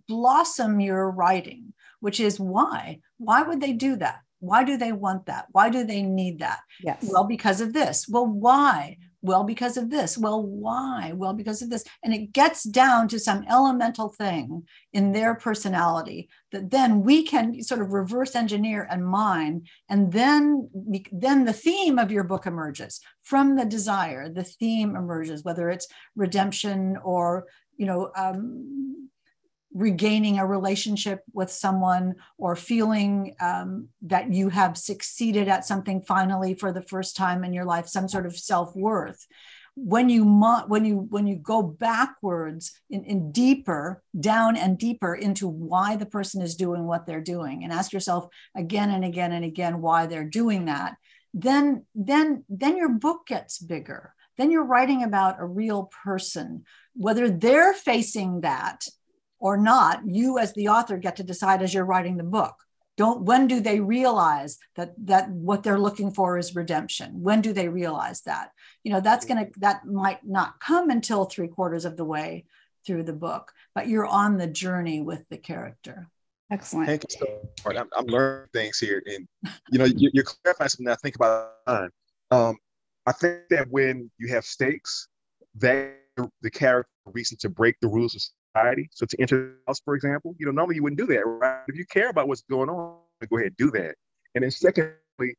blossom 0.07 0.79
your 0.79 1.11
writing. 1.11 1.73
Which 1.99 2.19
is 2.19 2.39
why? 2.39 3.01
Why 3.17 3.41
would 3.43 3.59
they 3.61 3.73
do 3.73 3.97
that? 3.97 4.21
Why 4.39 4.63
do 4.63 4.77
they 4.77 4.93
want 4.93 5.25
that? 5.25 5.47
Why 5.51 5.69
do 5.69 5.83
they 5.83 6.01
need 6.01 6.39
that? 6.39 6.59
Yes. 6.81 7.05
Well, 7.11 7.25
because 7.25 7.59
of 7.59 7.73
this. 7.73 8.07
Well, 8.07 8.25
why? 8.25 8.97
Well, 9.21 9.43
because 9.43 9.75
of 9.75 9.89
this. 9.89 10.17
Well, 10.17 10.41
why? 10.41 11.11
Well, 11.13 11.33
because 11.33 11.61
of 11.61 11.69
this. 11.69 11.83
And 12.03 12.13
it 12.13 12.31
gets 12.31 12.63
down 12.63 13.09
to 13.09 13.19
some 13.19 13.43
elemental 13.49 14.09
thing 14.09 14.63
in 14.93 15.11
their 15.11 15.35
personality 15.35 16.29
that 16.51 16.71
then 16.71 17.01
we 17.01 17.23
can 17.23 17.61
sort 17.61 17.81
of 17.81 17.91
reverse 17.91 18.33
engineer 18.33 18.87
and 18.89 19.05
mine. 19.05 19.63
And 19.89 20.11
then, 20.11 20.69
then 21.11 21.43
the 21.43 21.53
theme 21.53 21.99
of 21.99 22.11
your 22.11 22.23
book 22.23 22.45
emerges 22.45 23.01
from 23.21 23.57
the 23.57 23.65
desire. 23.65 24.29
The 24.29 24.45
theme 24.45 24.95
emerges, 24.95 25.43
whether 25.43 25.69
it's 25.69 25.87
redemption 26.15 26.97
or, 27.03 27.47
you 27.75 27.87
know, 27.87 28.11
um, 28.15 29.09
regaining 29.73 30.39
a 30.39 30.45
relationship 30.45 31.23
with 31.33 31.51
someone 31.51 32.15
or 32.37 32.55
feeling 32.55 33.35
um, 33.39 33.89
that 34.01 34.33
you 34.33 34.49
have 34.49 34.77
succeeded 34.77 35.47
at 35.47 35.65
something 35.65 36.01
finally 36.01 36.53
for 36.53 36.71
the 36.71 36.81
first 36.81 37.15
time 37.15 37.43
in 37.43 37.53
your 37.53 37.65
life 37.65 37.87
some 37.87 38.07
sort 38.07 38.25
of 38.25 38.37
self-worth. 38.37 39.27
When 39.75 40.09
you 40.09 40.25
when 40.67 40.83
you 40.83 41.07
when 41.09 41.25
you 41.25 41.35
go 41.37 41.61
backwards 41.63 42.73
in, 42.89 43.05
in 43.05 43.31
deeper 43.31 44.03
down 44.19 44.57
and 44.57 44.77
deeper 44.77 45.15
into 45.15 45.47
why 45.47 45.95
the 45.95 46.05
person 46.05 46.41
is 46.41 46.55
doing 46.55 46.85
what 46.85 47.05
they're 47.05 47.21
doing 47.21 47.63
and 47.63 47.71
ask 47.71 47.93
yourself 47.93 48.27
again 48.57 48.89
and 48.89 49.05
again 49.05 49.31
and 49.31 49.45
again 49.45 49.81
why 49.81 50.05
they're 50.05 50.25
doing 50.25 50.65
that 50.65 50.97
then 51.33 51.85
then 51.95 52.43
then 52.49 52.77
your 52.77 52.89
book 52.89 53.27
gets 53.27 53.59
bigger. 53.59 54.13
Then 54.37 54.51
you're 54.51 54.63
writing 54.63 55.03
about 55.03 55.39
a 55.39 55.45
real 55.45 55.91
person. 56.03 56.63
Whether 56.95 57.29
they're 57.29 57.73
facing 57.73 58.41
that 58.41 58.85
or 59.39 59.57
not, 59.57 60.01
you 60.05 60.37
as 60.37 60.53
the 60.53 60.69
author 60.69 60.97
get 60.97 61.15
to 61.17 61.23
decide 61.23 61.61
as 61.61 61.73
you're 61.73 61.85
writing 61.85 62.17
the 62.17 62.23
book. 62.23 62.55
Don't 62.97 63.21
when 63.23 63.47
do 63.47 63.61
they 63.61 63.79
realize 63.79 64.57
that 64.75 64.93
that 65.05 65.29
what 65.29 65.63
they're 65.63 65.79
looking 65.79 66.11
for 66.11 66.37
is 66.37 66.55
redemption? 66.55 67.21
When 67.21 67.39
do 67.39 67.53
they 67.53 67.69
realize 67.69 68.21
that? 68.21 68.51
You 68.83 68.91
know, 68.91 68.99
that's 68.99 69.25
gonna 69.25 69.47
that 69.57 69.85
might 69.85 70.19
not 70.25 70.59
come 70.59 70.89
until 70.89 71.23
three 71.23 71.47
quarters 71.47 71.85
of 71.85 71.95
the 71.95 72.03
way 72.03 72.45
through 72.85 73.03
the 73.03 73.13
book, 73.13 73.53
but 73.73 73.87
you're 73.87 74.05
on 74.05 74.37
the 74.37 74.47
journey 74.47 75.01
with 75.01 75.23
the 75.29 75.37
character. 75.37 76.09
Excellent. 76.51 76.87
Thank 76.87 77.03
you 77.09 77.19
so 77.19 77.69
much. 77.69 77.77
I'm, 77.77 77.87
I'm 77.95 78.05
learning 78.07 78.47
things 78.53 78.79
here, 78.79 79.01
and 79.05 79.27
you 79.71 79.79
know, 79.79 79.85
you, 79.85 80.09
are 80.19 80.23
clarifying 80.23 80.69
something 80.69 80.91
I 80.91 80.95
think 80.95 81.15
about. 81.15 81.91
Um, 82.31 82.57
I 83.05 83.11
think 83.11 83.41
that 83.51 83.67
when 83.69 84.09
you 84.17 84.27
have 84.33 84.43
stakes, 84.43 85.07
that 85.55 85.95
the 86.41 86.51
character 86.51 86.89
reason 87.05 87.37
to 87.39 87.49
break 87.49 87.75
the 87.81 87.87
rules 87.87 88.15
of 88.15 88.21
society. 88.55 88.89
So 88.91 89.05
to 89.05 89.21
enter 89.21 89.37
the 89.37 89.55
house, 89.67 89.79
for 89.83 89.95
example, 89.95 90.35
you 90.39 90.45
know, 90.45 90.51
normally 90.51 90.75
you 90.75 90.83
wouldn't 90.83 90.99
do 90.99 91.07
that, 91.07 91.25
right? 91.25 91.63
If 91.67 91.77
you 91.77 91.85
care 91.85 92.09
about 92.09 92.27
what's 92.27 92.41
going 92.43 92.69
on, 92.69 92.97
go 93.29 93.37
ahead 93.37 93.47
and 93.47 93.57
do 93.57 93.71
that. 93.71 93.95
And 94.35 94.43
then 94.43 94.51
secondly, 94.51 95.35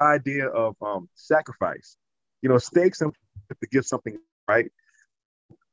idea 0.00 0.46
of 0.48 0.76
um, 0.82 1.08
sacrifice. 1.14 1.96
You 2.42 2.48
know, 2.48 2.58
stakes 2.58 3.00
and 3.00 3.12
to 3.50 3.66
give 3.70 3.84
something 3.84 4.18
right. 4.48 4.70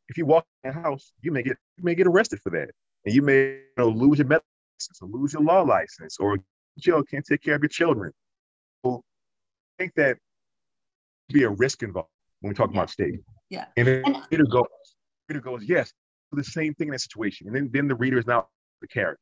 If 0.10 0.17
you 0.17 0.26
walk 0.26 0.46
in 0.63 0.72
a 0.72 0.74
house, 0.74 1.12
you 1.22 1.32
may 1.32 1.43
get 1.43 1.58
you 1.78 1.84
may 1.84 1.96
get 1.96 2.08
arrested 2.08 2.39
for 2.41 2.50
that, 2.52 2.70
and 3.06 3.13
you 3.13 3.22
may 3.22 3.43
you 3.43 3.62
know, 3.78 3.89
lose 3.89 4.20
your 4.20 4.28
medical 4.28 4.48
license 4.76 5.02
or 5.02 5.08
lose 5.10 5.34
your 5.34 5.43
law 5.43 5.62
license, 5.62 6.17
or 6.20 6.38
jail 6.80 7.04
can't 7.04 7.26
take 7.26 7.41
care 7.41 7.56
of 7.56 7.62
your 7.62 7.70
children. 7.70 8.12
So 8.84 9.02
I 9.80 9.84
think 9.84 9.93
that 9.96 10.17
be 11.30 11.43
a 11.43 11.50
risk 11.50 11.84
involved 11.84 12.10
when 12.41 12.50
we 12.50 12.56
talk 12.56 12.70
about 12.70 12.89
stakes. 12.89 13.20
Yeah. 13.50 13.65
And 13.76 13.88
then 13.88 14.04
and, 14.06 14.50
goes, 14.50 14.65
reader 15.30 15.41
goes, 15.41 15.63
yes, 15.63 15.93
the 16.32 16.44
same 16.44 16.74
thing 16.74 16.88
in 16.90 16.92
that 16.92 17.02
situation. 17.02 17.48
And 17.48 17.56
then, 17.56 17.70
then 17.72 17.88
the 17.88 17.96
reader 17.96 18.18
is 18.18 18.28
now 18.28 18.48
the 18.82 18.88
character. 18.88 19.22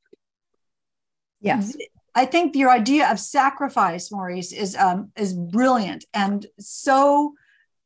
Yes. 1.41 1.75
I 2.15 2.25
think 2.25 2.55
your 2.55 2.71
idea 2.71 3.11
of 3.11 3.19
sacrifice, 3.19 4.11
Maurice, 4.11 4.53
is 4.53 4.75
um, 4.75 5.11
is 5.17 5.33
brilliant 5.33 6.05
and 6.13 6.45
so 6.59 7.33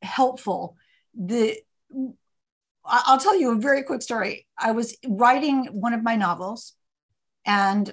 helpful. 0.02 0.76
The 1.16 1.58
I'll 2.86 3.20
tell 3.20 3.38
you 3.40 3.52
a 3.52 3.60
very 3.60 3.84
quick 3.84 4.02
story. 4.02 4.48
I 4.58 4.72
was 4.72 4.96
writing 5.06 5.66
one 5.72 5.94
of 5.94 6.04
my 6.04 6.16
novels, 6.16 6.74
and 7.46 7.92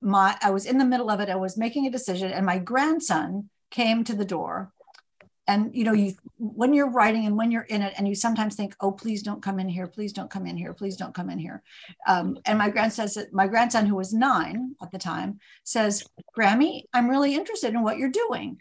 my 0.00 0.36
I 0.40 0.50
was 0.50 0.66
in 0.66 0.78
the 0.78 0.84
middle 0.84 1.10
of 1.10 1.20
it. 1.20 1.28
I 1.28 1.36
was 1.36 1.58
making 1.58 1.86
a 1.86 1.90
decision, 1.90 2.30
and 2.30 2.46
my 2.46 2.58
grandson 2.58 3.50
came 3.70 4.04
to 4.04 4.14
the 4.14 4.24
door 4.24 4.72
and 5.52 5.74
you 5.74 5.84
know 5.84 5.92
you 5.92 6.14
when 6.38 6.72
you're 6.72 6.90
writing 6.90 7.26
and 7.26 7.36
when 7.36 7.50
you're 7.50 7.68
in 7.68 7.82
it 7.82 7.92
and 7.96 8.08
you 8.08 8.14
sometimes 8.14 8.56
think 8.56 8.74
oh 8.80 8.90
please 8.90 9.22
don't 9.22 9.42
come 9.42 9.60
in 9.60 9.68
here 9.68 9.86
please 9.86 10.12
don't 10.12 10.30
come 10.30 10.46
in 10.46 10.56
here 10.56 10.72
please 10.72 10.96
don't 10.96 11.14
come 11.14 11.28
in 11.28 11.38
here. 11.38 11.62
Um, 12.06 12.38
and 12.46 12.58
my 12.58 12.70
grandson 12.70 13.08
says 13.08 13.14
that 13.14 13.34
my 13.34 13.46
grandson 13.46 13.86
who 13.86 13.96
was 13.96 14.14
nine 14.14 14.74
at 14.82 14.90
the 14.90 14.98
time 14.98 15.38
says 15.64 16.04
grammy 16.36 16.84
i'm 16.94 17.08
really 17.08 17.34
interested 17.34 17.74
in 17.74 17.82
what 17.82 17.98
you're 17.98 18.10
doing. 18.10 18.60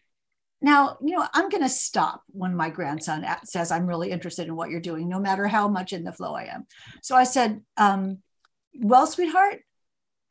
Now 0.61 0.97
you 1.01 1.15
know 1.15 1.25
i'm 1.33 1.49
going 1.49 1.63
to 1.63 1.69
stop 1.69 2.23
when 2.27 2.55
my 2.55 2.69
grandson 2.69 3.25
says 3.45 3.71
i'm 3.71 3.87
really 3.87 4.11
interested 4.11 4.47
in 4.47 4.55
what 4.55 4.69
you're 4.69 4.89
doing 4.89 5.07
no 5.07 5.19
matter 5.19 5.47
how 5.47 5.67
much 5.67 5.93
in 5.93 6.03
the 6.03 6.11
flow 6.11 6.33
i 6.35 6.43
am. 6.43 6.67
So 7.01 7.15
i 7.15 7.23
said 7.23 7.61
um, 7.77 8.17
well 8.75 9.07
sweetheart 9.07 9.61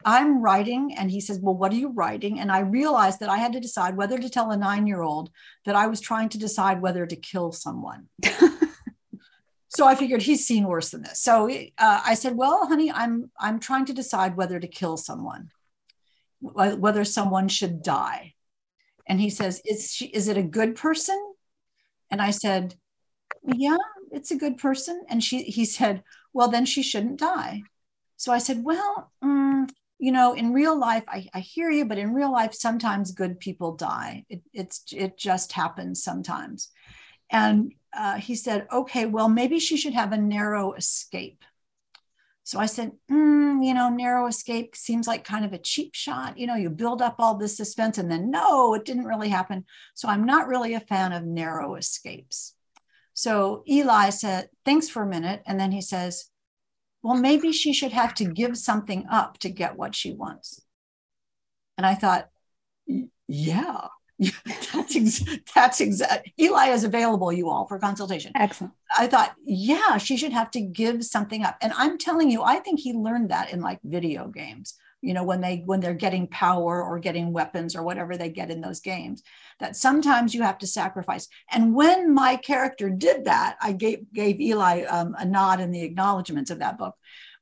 I'm 0.05 0.43
writing. 0.43 0.95
And 0.97 1.11
he 1.11 1.21
says, 1.21 1.39
Well, 1.41 1.55
what 1.55 1.73
are 1.73 1.77
you 1.77 1.91
writing? 1.91 2.41
And 2.41 2.51
I 2.51 2.61
realized 2.61 3.21
that 3.21 3.29
I 3.29 3.37
had 3.37 3.53
to 3.53 3.61
decide 3.61 3.97
whether 3.97 4.19
to 4.19 4.31
tell 4.31 4.51
a 4.51 4.57
nine 4.57 4.87
year 4.87 5.03
old 5.03 5.31
that 5.65 5.77
I 5.77 5.87
was 5.87 6.01
trying 6.01 6.29
to 6.31 6.39
decide 6.39 6.81
whether 6.81 7.07
to 7.07 7.17
kill 7.17 7.53
someone. 7.53 8.09
so 9.69 9.87
I 9.87 9.95
figured 9.95 10.23
he's 10.23 10.47
seen 10.47 10.65
worse 10.65 10.91
than 10.91 11.03
this. 11.03 11.21
So 11.21 11.51
uh, 11.51 12.01
I 12.05 12.15
said, 12.15 12.37
Well, 12.37 12.67
honey, 12.67 12.91
I'm, 12.91 13.31
I'm 13.39 13.61
trying 13.61 13.87
to 13.87 13.93
decide 13.93 14.37
whether 14.37 14.59
to 14.59 14.69
kill 14.69 14.97
someone, 14.97 15.51
whether 16.41 17.05
someone 17.05 17.49
should 17.49 17.83
die. 17.83 18.35
And 19.07 19.21
he 19.21 19.31
says, 19.31 19.61
Is, 19.65 19.93
she, 19.93 20.07
is 20.07 20.29
it 20.29 20.37
a 20.37 20.43
good 20.43 20.77
person? 20.77 21.21
And 22.11 22.23
I 22.23 22.31
said, 22.31 22.75
Yeah, 23.45 23.77
it's 24.13 24.31
a 24.31 24.37
good 24.37 24.57
person. 24.57 25.03
And 25.09 25.23
she, 25.23 25.43
he 25.43 25.65
said, 25.65 26.03
Well, 26.33 26.49
then 26.49 26.65
she 26.65 26.83
shouldn't 26.83 27.21
die. 27.21 27.63
So 28.17 28.33
I 28.33 28.39
said, 28.39 28.65
Well, 28.65 29.11
mm, 29.25 29.40
you 30.01 30.13
know, 30.13 30.33
in 30.33 30.55
real 30.55 30.79
life, 30.79 31.05
I, 31.07 31.29
I 31.35 31.41
hear 31.41 31.71
you, 31.71 31.85
but 31.85 31.99
in 31.99 32.15
real 32.15 32.33
life, 32.33 32.55
sometimes 32.55 33.13
good 33.13 33.39
people 33.39 33.77
die. 33.77 34.25
It, 34.31 34.41
it's 34.55 34.83
it 34.93 35.19
just 35.19 35.53
happens 35.53 36.03
sometimes. 36.03 36.71
And 37.31 37.75
uh, 37.97 38.17
he 38.17 38.35
said, 38.35 38.67
okay, 38.73 39.05
well, 39.05 39.29
maybe 39.29 39.59
she 39.59 39.77
should 39.77 39.93
have 39.93 40.13
a 40.13 40.17
narrow 40.17 40.73
escape. 40.73 41.45
So 42.45 42.59
I 42.59 42.67
said, 42.67 42.93
mm, 43.11 43.65
you 43.65 43.75
know, 43.75 43.91
narrow 43.91 44.27
escape 44.27 44.75
seems 44.75 45.07
like 45.07 45.23
kind 45.23 45.45
of 45.45 45.53
a 45.53 45.59
cheap 45.59 45.95
shot. 45.95 46.39
You 46.39 46.47
know, 46.47 46.57
you 46.57 46.71
build 46.71 47.03
up 47.03 47.17
all 47.19 47.37
this 47.37 47.57
suspense 47.57 47.99
and 47.99 48.11
then 48.11 48.31
no, 48.31 48.75
it 48.75 48.87
didn't 48.87 49.05
really 49.05 49.29
happen. 49.29 49.67
So 49.95 50.09
I'm 50.09 50.25
not 50.25 50.49
really 50.49 50.75
a 50.75 50.81
fan 50.81 51.13
of 51.13 51.25
narrow 51.25 51.77
escapes. 51.77 52.55
So 53.13 53.63
Eli 53.69 54.11
said, 54.11 54.49
thanks 54.65 54.89
for 54.89 55.03
a 55.03 55.07
minute. 55.07 55.43
And 55.47 55.61
then 55.61 55.73
he 55.73 55.83
says, 55.83 56.31
well, 57.03 57.17
maybe 57.17 57.53
she 57.53 57.73
should 57.73 57.93
have 57.93 58.15
to 58.15 58.25
give 58.25 58.57
something 58.57 59.07
up 59.11 59.39
to 59.39 59.49
get 59.49 59.77
what 59.77 59.95
she 59.95 60.13
wants. 60.13 60.63
And 61.79 61.87
I 61.87 61.95
thought, 61.95 62.29
yeah, 63.27 63.87
that's 64.73 64.97
ex- 64.97 65.25
that's 65.55 65.81
exact. 65.81 66.29
Eli 66.39 66.69
is 66.69 66.85
available, 66.85 67.33
you 67.33 67.49
all, 67.49 67.67
for 67.67 67.79
consultation. 67.79 68.33
Excellent. 68.35 68.75
I 68.99 69.07
thought, 69.07 69.35
yeah, 69.45 69.97
she 69.97 70.17
should 70.17 70.33
have 70.33 70.51
to 70.53 70.61
give 70.61 71.05
something 71.05 71.43
up. 71.43 71.57
And 71.63 71.73
I'm 71.77 71.97
telling 71.97 72.31
you, 72.31 72.43
I 72.43 72.59
think 72.59 72.81
he 72.81 72.93
learned 72.93 73.31
that 73.31 73.53
in 73.53 73.61
like 73.61 73.79
video 73.83 74.29
games 74.29 74.75
you 75.03 75.15
know 75.15 75.25
when 75.25 75.41
they 75.41 75.63
when 75.65 75.81
they're 75.81 75.95
getting 75.95 76.27
power 76.27 76.83
or 76.83 76.99
getting 76.99 77.33
weapons 77.33 77.75
or 77.75 77.83
whatever 77.83 78.17
they 78.17 78.29
get 78.29 78.51
in 78.51 78.61
those 78.61 78.81
games 78.81 79.23
that 79.59 79.77
sometimes 79.77 80.35
you 80.35 80.43
have 80.43 80.59
to 80.59 80.67
sacrifice. 80.67 81.29
And 81.51 81.75
when 81.75 82.15
my 82.15 82.37
character 82.37 82.91
did 82.91 83.25
that 83.25 83.57
i 83.61 83.73
gave 83.73 84.13
gave 84.13 84.41
eli 84.41 84.83
um, 84.83 85.15
a 85.19 85.25
nod 85.25 85.61
in 85.61 85.71
the 85.71 85.83
acknowledgments 85.83 86.51
of 86.51 86.59
that 86.61 86.79
book. 86.79 86.95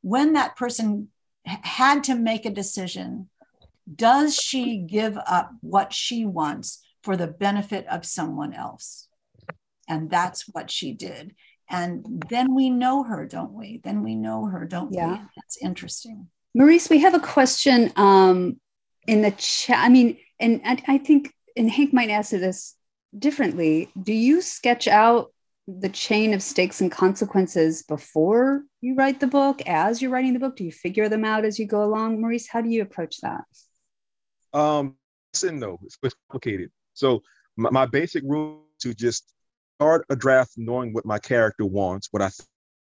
When 0.03 0.35
that 0.35 0.57
person 0.57 1.09
had 1.45 2.05
to 2.05 2.15
make 2.15 2.47
a 2.47 2.51
decision 2.51 3.29
does 3.93 4.37
she 4.37 4.79
give 4.79 5.17
up 5.17 5.51
what 5.63 5.95
she 5.95 6.27
wants 6.27 6.83
for 7.03 7.17
the 7.17 7.27
benefit 7.27 7.87
of 7.87 8.05
someone 8.05 8.53
else? 8.53 9.09
And 9.89 10.11
that's 10.11 10.43
what 10.53 10.71
she 10.71 10.93
did. 10.93 11.35
And 11.71 12.23
then 12.29 12.55
we 12.55 12.69
know 12.69 13.03
her 13.03 13.27
don't 13.27 13.53
we? 13.53 13.81
Then 13.83 14.03
we 14.03 14.15
know 14.15 14.47
her 14.47 14.67
don't 14.67 14.93
yeah. 14.93 15.13
we 15.13 15.19
that's 15.37 15.57
interesting 15.63 16.29
Maurice, 16.55 16.91
we 16.91 16.99
have 17.01 17.15
a 17.15 17.21
question 17.21 17.93
um, 17.97 18.61
in 19.07 19.23
the 19.23 19.31
chat. 19.33 19.79
I 19.79 19.89
mean, 19.89 20.19
and 20.41 20.61
I, 20.65 20.83
I 20.87 20.99
think, 20.99 21.33
and 21.57 21.71
Hank 21.71 21.93
might 21.93 22.11
answer 22.11 22.39
this 22.39 22.75
differently. 23.17 23.91
Do 24.01 24.13
you 24.13 24.41
sketch 24.41 24.89
out 24.89 25.33
the 25.67 25.89
chain 25.89 26.33
of 26.33 26.43
stakes 26.43 26.81
and 26.81 26.91
consequences 26.91 27.83
before 27.83 28.63
you 28.81 28.95
write 28.95 29.21
the 29.21 29.27
book, 29.27 29.61
as 29.67 30.01
you're 30.01 30.11
writing 30.11 30.33
the 30.33 30.39
book? 30.39 30.57
Do 30.57 30.65
you 30.65 30.73
figure 30.73 31.09
them 31.09 31.25
out 31.25 31.45
as 31.45 31.59
you 31.59 31.67
go 31.67 31.85
along? 31.85 32.21
Maurice, 32.21 32.49
how 32.49 32.61
do 32.61 32.71
you 32.71 32.83
approach 32.83 33.21
that? 33.21 33.45
Um, 34.53 34.97
listen, 35.35 35.59
no, 35.59 35.79
it's 35.83 35.99
complicated. 36.31 36.71
So 36.95 37.23
my, 37.57 37.71
my 37.71 37.87
basic 37.87 38.25
rule 38.25 38.63
is 38.79 38.83
to 38.85 38.95
just 38.95 39.33
start 39.79 40.07
a 40.09 40.17
draft 40.17 40.53
knowing 40.57 40.93
what 40.93 41.05
my 41.05 41.19
character 41.19 41.67
wants, 41.67 42.09
what 42.11 42.23
I 42.23 42.31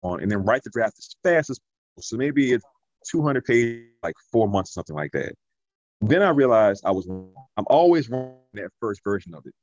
want, 0.01 0.21
and 0.21 0.31
then 0.31 0.43
write 0.43 0.63
the 0.63 0.69
draft 0.69 0.97
as 0.97 1.15
fast 1.23 1.49
as 1.49 1.59
possible. 1.59 2.03
So 2.03 2.17
maybe 2.17 2.53
it's 2.53 2.65
200 3.09 3.45
pages, 3.45 3.85
like 4.03 4.15
four 4.31 4.47
months, 4.47 4.73
something 4.73 4.95
like 4.95 5.11
that. 5.11 5.33
Then 6.01 6.21
I 6.21 6.29
realized 6.29 6.83
I 6.85 6.91
was 6.91 7.07
wrong. 7.07 7.33
I'm 7.57 7.65
always 7.67 8.09
wrong 8.09 8.37
in 8.53 8.63
that 8.63 8.71
first 8.79 9.01
version 9.03 9.33
of 9.33 9.45
it. 9.45 9.53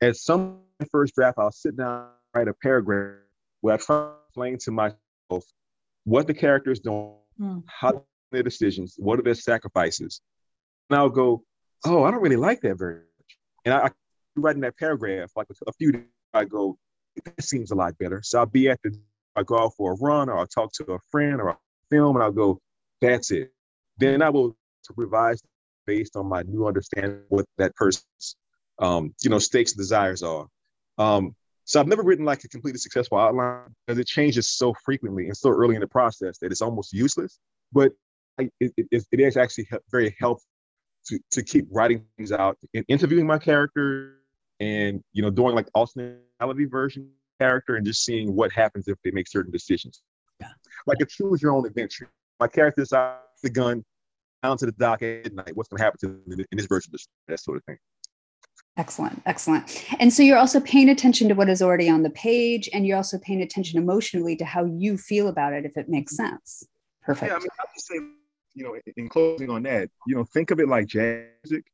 At 0.00 0.16
some 0.16 0.60
first 0.90 1.14
draft, 1.14 1.38
I'll 1.38 1.50
sit 1.50 1.76
down, 1.76 2.08
write 2.34 2.48
a 2.48 2.54
paragraph 2.54 3.18
where 3.60 3.74
I 3.74 3.76
try 3.78 3.96
to 3.96 4.10
explain 4.28 4.58
to 4.58 4.70
myself 4.70 5.44
what 6.04 6.26
the 6.26 6.34
character 6.34 6.70
is 6.70 6.80
doing, 6.80 7.14
mm. 7.40 7.62
how 7.66 8.04
their 8.30 8.42
decisions, 8.42 8.94
what 8.98 9.18
are 9.18 9.22
their 9.22 9.34
sacrifices. 9.34 10.20
And 10.90 10.98
I'll 10.98 11.08
go, 11.08 11.42
oh, 11.86 12.04
I 12.04 12.10
don't 12.10 12.20
really 12.20 12.36
like 12.36 12.60
that 12.60 12.78
very 12.78 12.96
much. 12.96 13.38
And 13.64 13.74
I, 13.74 13.86
I 13.86 13.90
writing 14.36 14.62
that 14.62 14.76
paragraph, 14.78 15.30
like 15.36 15.46
a, 15.50 15.54
a 15.66 15.72
few 15.72 15.92
days, 15.92 16.02
I 16.32 16.44
go, 16.44 16.76
that 17.24 17.42
seems 17.42 17.70
a 17.70 17.74
lot 17.74 17.96
better. 17.98 18.20
So 18.22 18.40
I'll 18.40 18.46
be 18.46 18.68
at 18.68 18.80
the, 18.82 18.96
I 19.36 19.42
go 19.42 19.58
out 19.58 19.72
for 19.76 19.92
a 19.92 19.96
run 19.96 20.28
or 20.28 20.38
I'll 20.38 20.46
talk 20.46 20.72
to 20.74 20.92
a 20.92 20.98
friend 21.10 21.40
or 21.40 21.50
a 21.50 21.58
film 21.90 22.16
and 22.16 22.22
I'll 22.22 22.32
go, 22.32 22.60
that's 23.04 23.30
it. 23.30 23.52
Then 23.98 24.22
I 24.22 24.30
will 24.30 24.56
revise 24.96 25.40
based 25.86 26.16
on 26.16 26.26
my 26.26 26.42
new 26.42 26.66
understanding 26.66 27.20
what 27.28 27.44
that 27.58 27.74
person's, 27.76 28.36
um, 28.78 29.14
you 29.22 29.30
know, 29.30 29.38
stakes 29.38 29.72
and 29.72 29.78
desires 29.78 30.22
are. 30.22 30.46
Um, 30.98 31.34
so 31.64 31.80
I've 31.80 31.86
never 31.86 32.02
written 32.02 32.24
like 32.24 32.44
a 32.44 32.48
completely 32.48 32.78
successful 32.78 33.18
outline 33.18 33.74
because 33.86 33.98
it 33.98 34.06
changes 34.06 34.48
so 34.48 34.74
frequently 34.84 35.26
and 35.26 35.36
so 35.36 35.50
early 35.50 35.74
in 35.74 35.80
the 35.80 35.86
process 35.86 36.38
that 36.38 36.52
it's 36.52 36.60
almost 36.60 36.92
useless. 36.92 37.38
But 37.72 37.92
it, 38.38 38.52
it, 38.60 39.04
it 39.10 39.20
is 39.20 39.36
actually 39.36 39.68
very 39.90 40.14
helpful 40.18 40.46
to, 41.06 41.18
to 41.32 41.42
keep 41.42 41.66
writing 41.70 42.04
things 42.16 42.32
out 42.32 42.58
and 42.74 42.84
interviewing 42.88 43.26
my 43.26 43.38
character 43.38 44.18
and 44.60 45.02
you 45.12 45.22
know 45.22 45.30
doing 45.30 45.54
like 45.54 45.68
alternate 45.74 46.20
version 46.70 47.10
character 47.40 47.76
and 47.76 47.84
just 47.84 48.04
seeing 48.04 48.34
what 48.34 48.52
happens 48.52 48.88
if 48.88 48.96
they 49.04 49.10
make 49.10 49.28
certain 49.28 49.52
decisions. 49.52 50.02
Yeah. 50.40 50.48
Like 50.86 50.98
a 51.00 51.06
choose 51.06 51.42
your 51.42 51.52
own 51.52 51.66
adventure. 51.66 52.10
My 52.40 52.48
character 52.48 52.82
decides 52.82 53.20
the 53.42 53.50
gun 53.50 53.84
down 54.42 54.58
to 54.58 54.66
the 54.66 54.72
dock 54.72 55.02
at 55.02 55.32
night. 55.32 55.56
What's 55.56 55.68
going 55.68 55.78
to 55.78 55.84
happen 55.84 55.98
to 56.00 56.06
them 56.06 56.44
in 56.50 56.58
this 56.58 56.66
version 56.66 56.92
of 56.94 57.00
that 57.28 57.40
sort 57.40 57.56
of 57.56 57.64
thing. 57.64 57.78
Excellent, 58.76 59.22
excellent. 59.24 59.84
And 60.00 60.12
so 60.12 60.22
you're 60.22 60.38
also 60.38 60.60
paying 60.60 60.88
attention 60.88 61.28
to 61.28 61.34
what 61.34 61.48
is 61.48 61.62
already 61.62 61.88
on 61.88 62.02
the 62.02 62.10
page, 62.10 62.68
and 62.72 62.86
you're 62.86 62.96
also 62.96 63.18
paying 63.18 63.40
attention 63.40 63.78
emotionally 63.78 64.34
to 64.36 64.44
how 64.44 64.64
you 64.64 64.96
feel 64.98 65.28
about 65.28 65.52
it, 65.52 65.64
if 65.64 65.76
it 65.76 65.88
makes 65.88 66.16
mm-hmm. 66.16 66.30
sense. 66.30 66.64
Perfect. 67.02 67.30
Yeah, 67.30 67.36
I 67.36 67.38
mean, 67.38 67.48
I 67.58 67.64
would 67.72 67.80
say, 67.80 67.94
you 68.54 68.64
know, 68.64 68.76
in 68.96 69.08
closing 69.08 69.50
on 69.50 69.62
that, 69.62 69.90
you 70.06 70.16
know, 70.16 70.24
think 70.24 70.50
of 70.50 70.58
it 70.58 70.68
like 70.68 70.86
jazz 70.86 71.26
music. 71.44 71.64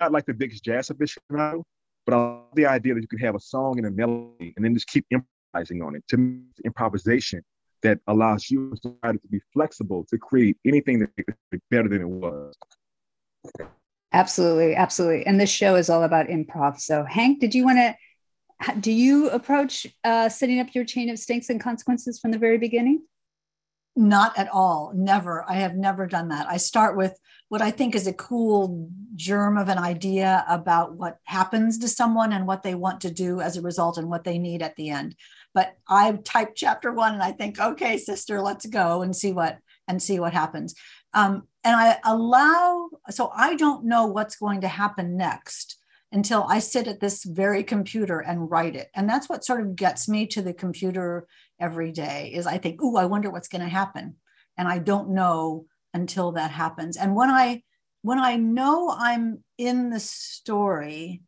Not 0.00 0.12
like 0.12 0.24
the 0.24 0.32
biggest 0.32 0.64
jazz 0.64 0.88
aficionado, 0.88 1.62
but 2.06 2.14
I 2.14 2.16
love 2.16 2.54
the 2.54 2.64
idea 2.64 2.94
that 2.94 3.02
you 3.02 3.08
can 3.08 3.18
have 3.18 3.34
a 3.34 3.40
song 3.40 3.76
and 3.76 3.86
a 3.86 3.90
melody, 3.90 4.54
and 4.56 4.64
then 4.64 4.72
just 4.72 4.86
keep 4.86 5.04
improvising 5.10 5.82
on 5.82 5.94
it. 5.94 6.04
To 6.08 6.16
me, 6.16 6.40
improvisation 6.64 7.42
that 7.82 7.98
allows 8.06 8.50
you 8.50 8.74
to 8.82 9.18
be 9.30 9.40
flexible 9.52 10.06
to 10.10 10.18
create 10.18 10.56
anything 10.66 11.00
that 11.00 11.10
is 11.52 11.60
better 11.70 11.88
than 11.88 12.02
it 12.02 12.08
was. 12.08 12.54
Absolutely, 14.12 14.74
absolutely. 14.74 15.26
And 15.26 15.40
this 15.40 15.50
show 15.50 15.76
is 15.76 15.88
all 15.88 16.02
about 16.02 16.26
improv. 16.26 16.80
So, 16.80 17.04
Hank, 17.04 17.40
did 17.40 17.54
you 17.54 17.64
want 17.64 17.78
to? 17.78 17.94
Do 18.80 18.92
you 18.92 19.30
approach 19.30 19.86
uh, 20.04 20.28
setting 20.28 20.60
up 20.60 20.74
your 20.74 20.84
chain 20.84 21.08
of 21.08 21.18
stinks 21.18 21.48
and 21.48 21.60
consequences 21.60 22.18
from 22.20 22.30
the 22.30 22.38
very 22.38 22.58
beginning? 22.58 23.02
Not 23.96 24.38
at 24.38 24.48
all. 24.48 24.92
Never. 24.94 25.44
I 25.48 25.54
have 25.54 25.76
never 25.76 26.06
done 26.06 26.28
that. 26.28 26.46
I 26.46 26.58
start 26.58 26.96
with 26.96 27.18
what 27.48 27.62
I 27.62 27.70
think 27.70 27.94
is 27.94 28.06
a 28.06 28.12
cool 28.12 28.88
germ 29.16 29.56
of 29.56 29.68
an 29.68 29.78
idea 29.78 30.44
about 30.48 30.94
what 30.94 31.18
happens 31.24 31.78
to 31.78 31.88
someone 31.88 32.32
and 32.32 32.46
what 32.46 32.62
they 32.62 32.74
want 32.74 33.00
to 33.00 33.10
do 33.10 33.40
as 33.40 33.56
a 33.56 33.62
result 33.62 33.96
and 33.98 34.08
what 34.08 34.24
they 34.24 34.38
need 34.38 34.62
at 34.62 34.76
the 34.76 34.90
end. 34.90 35.16
But 35.54 35.76
I 35.88 36.12
type 36.12 36.52
chapter 36.54 36.92
one 36.92 37.14
and 37.14 37.22
I 37.22 37.32
think, 37.32 37.58
okay, 37.60 37.98
sister, 37.98 38.40
let's 38.40 38.66
go 38.66 39.02
and 39.02 39.14
see 39.14 39.32
what 39.32 39.58
and 39.88 40.02
see 40.02 40.20
what 40.20 40.32
happens. 40.32 40.74
Um, 41.14 41.48
and 41.64 41.74
I 41.74 41.98
allow, 42.04 42.90
so 43.10 43.32
I 43.34 43.56
don't 43.56 43.84
know 43.84 44.06
what's 44.06 44.36
going 44.36 44.60
to 44.60 44.68
happen 44.68 45.16
next 45.16 45.76
until 46.12 46.44
I 46.48 46.58
sit 46.60 46.88
at 46.88 47.00
this 47.00 47.24
very 47.24 47.62
computer 47.62 48.20
and 48.20 48.50
write 48.50 48.76
it. 48.76 48.88
And 48.94 49.08
that's 49.08 49.28
what 49.28 49.44
sort 49.44 49.60
of 49.60 49.76
gets 49.76 50.08
me 50.08 50.26
to 50.28 50.42
the 50.42 50.54
computer 50.54 51.26
every 51.58 51.92
day 51.92 52.32
is 52.34 52.46
I 52.46 52.58
think, 52.58 52.80
oh, 52.82 52.96
I 52.96 53.06
wonder 53.06 53.30
what's 53.30 53.48
going 53.48 53.62
to 53.62 53.68
happen. 53.68 54.16
And 54.56 54.68
I 54.68 54.78
don't 54.78 55.10
know 55.10 55.66
until 55.94 56.32
that 56.32 56.50
happens. 56.50 56.96
And 56.96 57.14
when 57.14 57.30
I 57.30 57.62
when 58.02 58.18
I 58.18 58.36
know 58.36 58.94
I'm 58.96 59.44
in 59.58 59.90
the 59.90 60.00
story, 60.00 61.22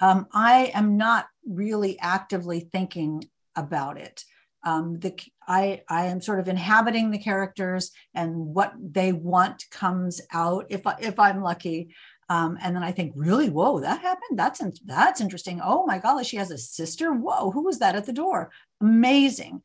um, 0.00 0.26
I 0.32 0.72
am 0.74 0.96
not 0.96 1.26
really 1.46 1.98
actively 2.00 2.60
thinking 2.72 3.24
about 3.56 3.98
it 3.98 4.24
um, 4.64 4.98
the 4.98 5.14
I 5.46 5.82
I 5.88 6.06
am 6.06 6.20
sort 6.20 6.40
of 6.40 6.48
inhabiting 6.48 7.10
the 7.10 7.18
characters 7.18 7.92
and 8.14 8.34
what 8.34 8.72
they 8.78 9.12
want 9.12 9.64
comes 9.70 10.20
out 10.32 10.66
if 10.70 10.86
I, 10.86 10.96
if 11.00 11.18
I'm 11.18 11.42
lucky. 11.42 11.94
Um, 12.30 12.56
and 12.62 12.74
then 12.74 12.82
I 12.82 12.90
think, 12.90 13.12
really, 13.14 13.50
whoa, 13.50 13.80
that 13.80 14.00
happened. 14.00 14.38
That's 14.38 14.62
that's 14.86 15.20
interesting. 15.20 15.60
Oh 15.62 15.84
my 15.84 15.98
golly, 15.98 16.24
she 16.24 16.38
has 16.38 16.50
a 16.50 16.58
sister. 16.58 17.12
Whoa, 17.12 17.50
who 17.50 17.62
was 17.62 17.78
that 17.80 17.94
at 17.94 18.06
the 18.06 18.12
door? 18.14 18.50
Amazing. 18.80 19.62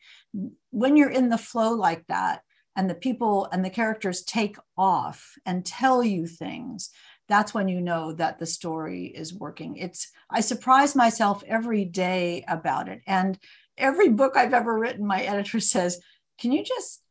When 0.72 0.98
you're 0.98 1.10
in 1.10 1.30
the 1.30 1.38
flow 1.38 1.72
like 1.72 2.06
that, 2.08 2.42
and 2.76 2.90
the 2.90 2.96
people 2.96 3.48
and 3.52 3.64
the 3.64 3.70
characters 3.70 4.24
take 4.24 4.58
off 4.78 5.36
and 5.46 5.66
tell 5.66 6.04
you 6.04 6.28
things, 6.28 6.90
that's 7.30 7.54
when 7.54 7.70
you 7.70 7.80
know 7.80 8.12
that 8.14 8.40
the 8.40 8.46
story 8.46 9.06
is 9.06 9.34
working. 9.34 9.78
It's 9.78 10.12
I 10.30 10.42
surprise 10.42 10.96
myself 10.96 11.42
every 11.48 11.86
day 11.86 12.44
about 12.50 12.90
it, 12.90 13.02
and 13.08 13.40
every 13.80 14.10
book 14.10 14.36
I've 14.36 14.54
ever 14.54 14.78
written, 14.78 15.06
my 15.06 15.22
editor 15.22 15.60
says, 15.60 16.00
Can 16.40 16.52
you 16.52 16.64
just 16.64 17.02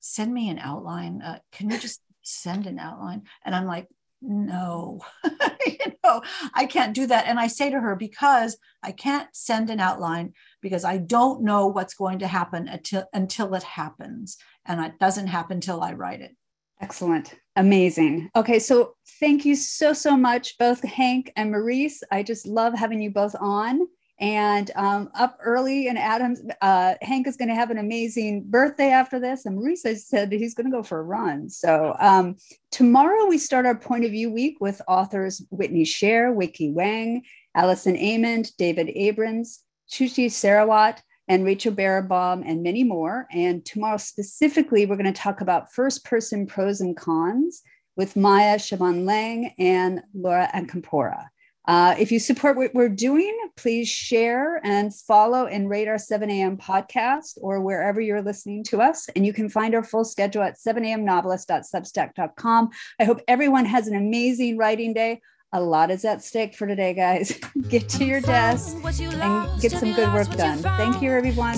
send 0.00 0.32
me 0.32 0.48
an 0.50 0.58
outline? 0.58 1.22
Uh, 1.22 1.38
can 1.52 1.70
you 1.70 1.78
just 1.78 2.00
send 2.22 2.66
an 2.66 2.78
outline? 2.78 3.22
And 3.44 3.54
I'm 3.54 3.66
like, 3.66 3.88
no, 4.22 5.00
you 5.66 5.92
know, 6.02 6.22
I 6.54 6.66
can't 6.66 6.94
do 6.94 7.06
that. 7.06 7.26
And 7.26 7.38
I 7.38 7.46
say 7.46 7.70
to 7.70 7.80
her, 7.80 7.96
because 7.96 8.56
I 8.82 8.92
can't 8.92 9.28
send 9.32 9.70
an 9.70 9.80
outline 9.80 10.32
because 10.62 10.84
I 10.84 10.98
don't 10.98 11.42
know 11.42 11.66
what's 11.68 11.94
going 11.94 12.20
to 12.20 12.26
happen 12.26 12.68
until, 12.68 13.04
until 13.12 13.54
it 13.54 13.62
happens. 13.62 14.36
And 14.64 14.84
it 14.84 14.98
doesn't 14.98 15.28
happen 15.28 15.56
until 15.56 15.82
I 15.82 15.92
write 15.92 16.20
it. 16.20 16.34
Excellent. 16.80 17.34
Amazing. 17.56 18.28
Okay. 18.36 18.58
So 18.58 18.96
thank 19.18 19.44
you 19.44 19.54
so, 19.54 19.92
so 19.92 20.16
much, 20.16 20.58
both 20.58 20.82
Hank 20.82 21.32
and 21.36 21.50
Maurice. 21.50 22.02
I 22.10 22.22
just 22.22 22.46
love 22.46 22.74
having 22.74 23.00
you 23.00 23.10
both 23.10 23.34
on 23.38 23.86
and 24.18 24.70
um, 24.76 25.10
up 25.14 25.38
early 25.42 25.88
and 25.88 25.98
adams 25.98 26.40
uh, 26.62 26.94
hank 27.02 27.26
is 27.26 27.36
going 27.36 27.48
to 27.48 27.54
have 27.54 27.70
an 27.70 27.78
amazing 27.78 28.42
birthday 28.46 28.90
after 28.90 29.18
this 29.18 29.46
and 29.46 29.56
Maurice 29.56 29.82
said 29.82 30.30
that 30.30 30.36
he's 30.38 30.54
going 30.54 30.70
to 30.70 30.76
go 30.76 30.82
for 30.82 30.98
a 30.98 31.04
run 31.04 31.48
so 31.48 31.94
um, 31.98 32.36
tomorrow 32.70 33.26
we 33.26 33.38
start 33.38 33.66
our 33.66 33.76
point 33.76 34.04
of 34.04 34.10
view 34.10 34.30
week 34.30 34.56
with 34.60 34.80
authors 34.88 35.42
Whitney 35.50 35.84
Scharer 35.84 36.34
Weike 36.34 36.72
Wang 36.72 37.22
Allison 37.54 37.96
Amend 37.96 38.50
david 38.58 38.90
abrams 38.94 39.60
chuchi 39.90 40.26
sarawat 40.26 40.98
and 41.28 41.44
Rachel 41.44 41.72
Barenbaum, 41.72 42.42
and 42.46 42.62
many 42.62 42.84
more. 42.84 43.26
And 43.32 43.64
tomorrow, 43.64 43.96
specifically, 43.96 44.86
we're 44.86 44.96
going 44.96 45.12
to 45.12 45.20
talk 45.20 45.40
about 45.40 45.72
first 45.72 46.04
person 46.04 46.46
pros 46.46 46.80
and 46.80 46.96
cons 46.96 47.62
with 47.96 48.16
Maya 48.16 48.56
Shanbhag 48.56 49.04
Lang 49.04 49.54
and 49.58 50.02
Lauren 50.14 50.48
Acampora. 50.54 51.26
Uh, 51.66 51.94
if 51.98 52.12
you 52.12 52.18
support 52.18 52.56
what 52.56 52.74
we're 52.74 52.88
doing, 52.88 53.36
please 53.56 53.88
share 53.88 54.60
and 54.64 54.94
follow 54.94 55.46
and 55.46 55.68
rate 55.68 55.88
our 55.88 55.98
7 55.98 56.30
a.m. 56.30 56.56
podcast 56.56 57.38
or 57.40 57.60
wherever 57.60 58.00
you're 58.00 58.22
listening 58.22 58.62
to 58.64 58.80
us. 58.80 59.08
And 59.16 59.26
you 59.26 59.32
can 59.32 59.48
find 59.48 59.74
our 59.74 59.82
full 59.82 60.04
schedule 60.04 60.42
at 60.42 60.58
7amnovelist.substack.com. 60.58 62.70
I 63.00 63.04
hope 63.04 63.20
everyone 63.26 63.64
has 63.64 63.88
an 63.88 63.96
amazing 63.96 64.58
writing 64.58 64.94
day. 64.94 65.20
A 65.52 65.60
lot 65.60 65.90
is 65.90 66.04
at 66.04 66.22
stake 66.22 66.54
for 66.54 66.66
today, 66.66 66.94
guys. 66.94 67.38
get 67.68 67.88
to 67.90 68.04
your 68.04 68.20
desk 68.20 68.76
and 68.84 69.60
get 69.60 69.72
some 69.72 69.92
good 69.92 70.12
work 70.12 70.28
done. 70.36 70.58
Thank 70.58 71.02
you, 71.02 71.12
everyone. 71.12 71.56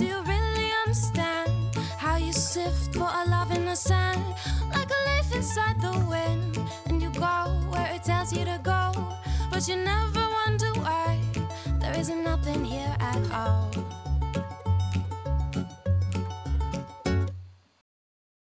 inside 5.38 5.80
the 5.80 5.92
wind 6.10 6.58
and 6.86 7.00
you 7.00 7.08
go 7.10 7.60
where 7.70 7.88
it 7.94 8.02
tells 8.02 8.32
you 8.32 8.44
to 8.44 8.58
go 8.64 8.67
but 9.58 9.66
you 9.66 9.74
never 9.74 10.24
wonder 10.46 10.72
why 10.74 11.18
there 11.80 11.92
isn't 11.98 12.22
nothing 12.22 12.64
here 12.64 12.94
at 13.00 13.32
all. 13.32 13.67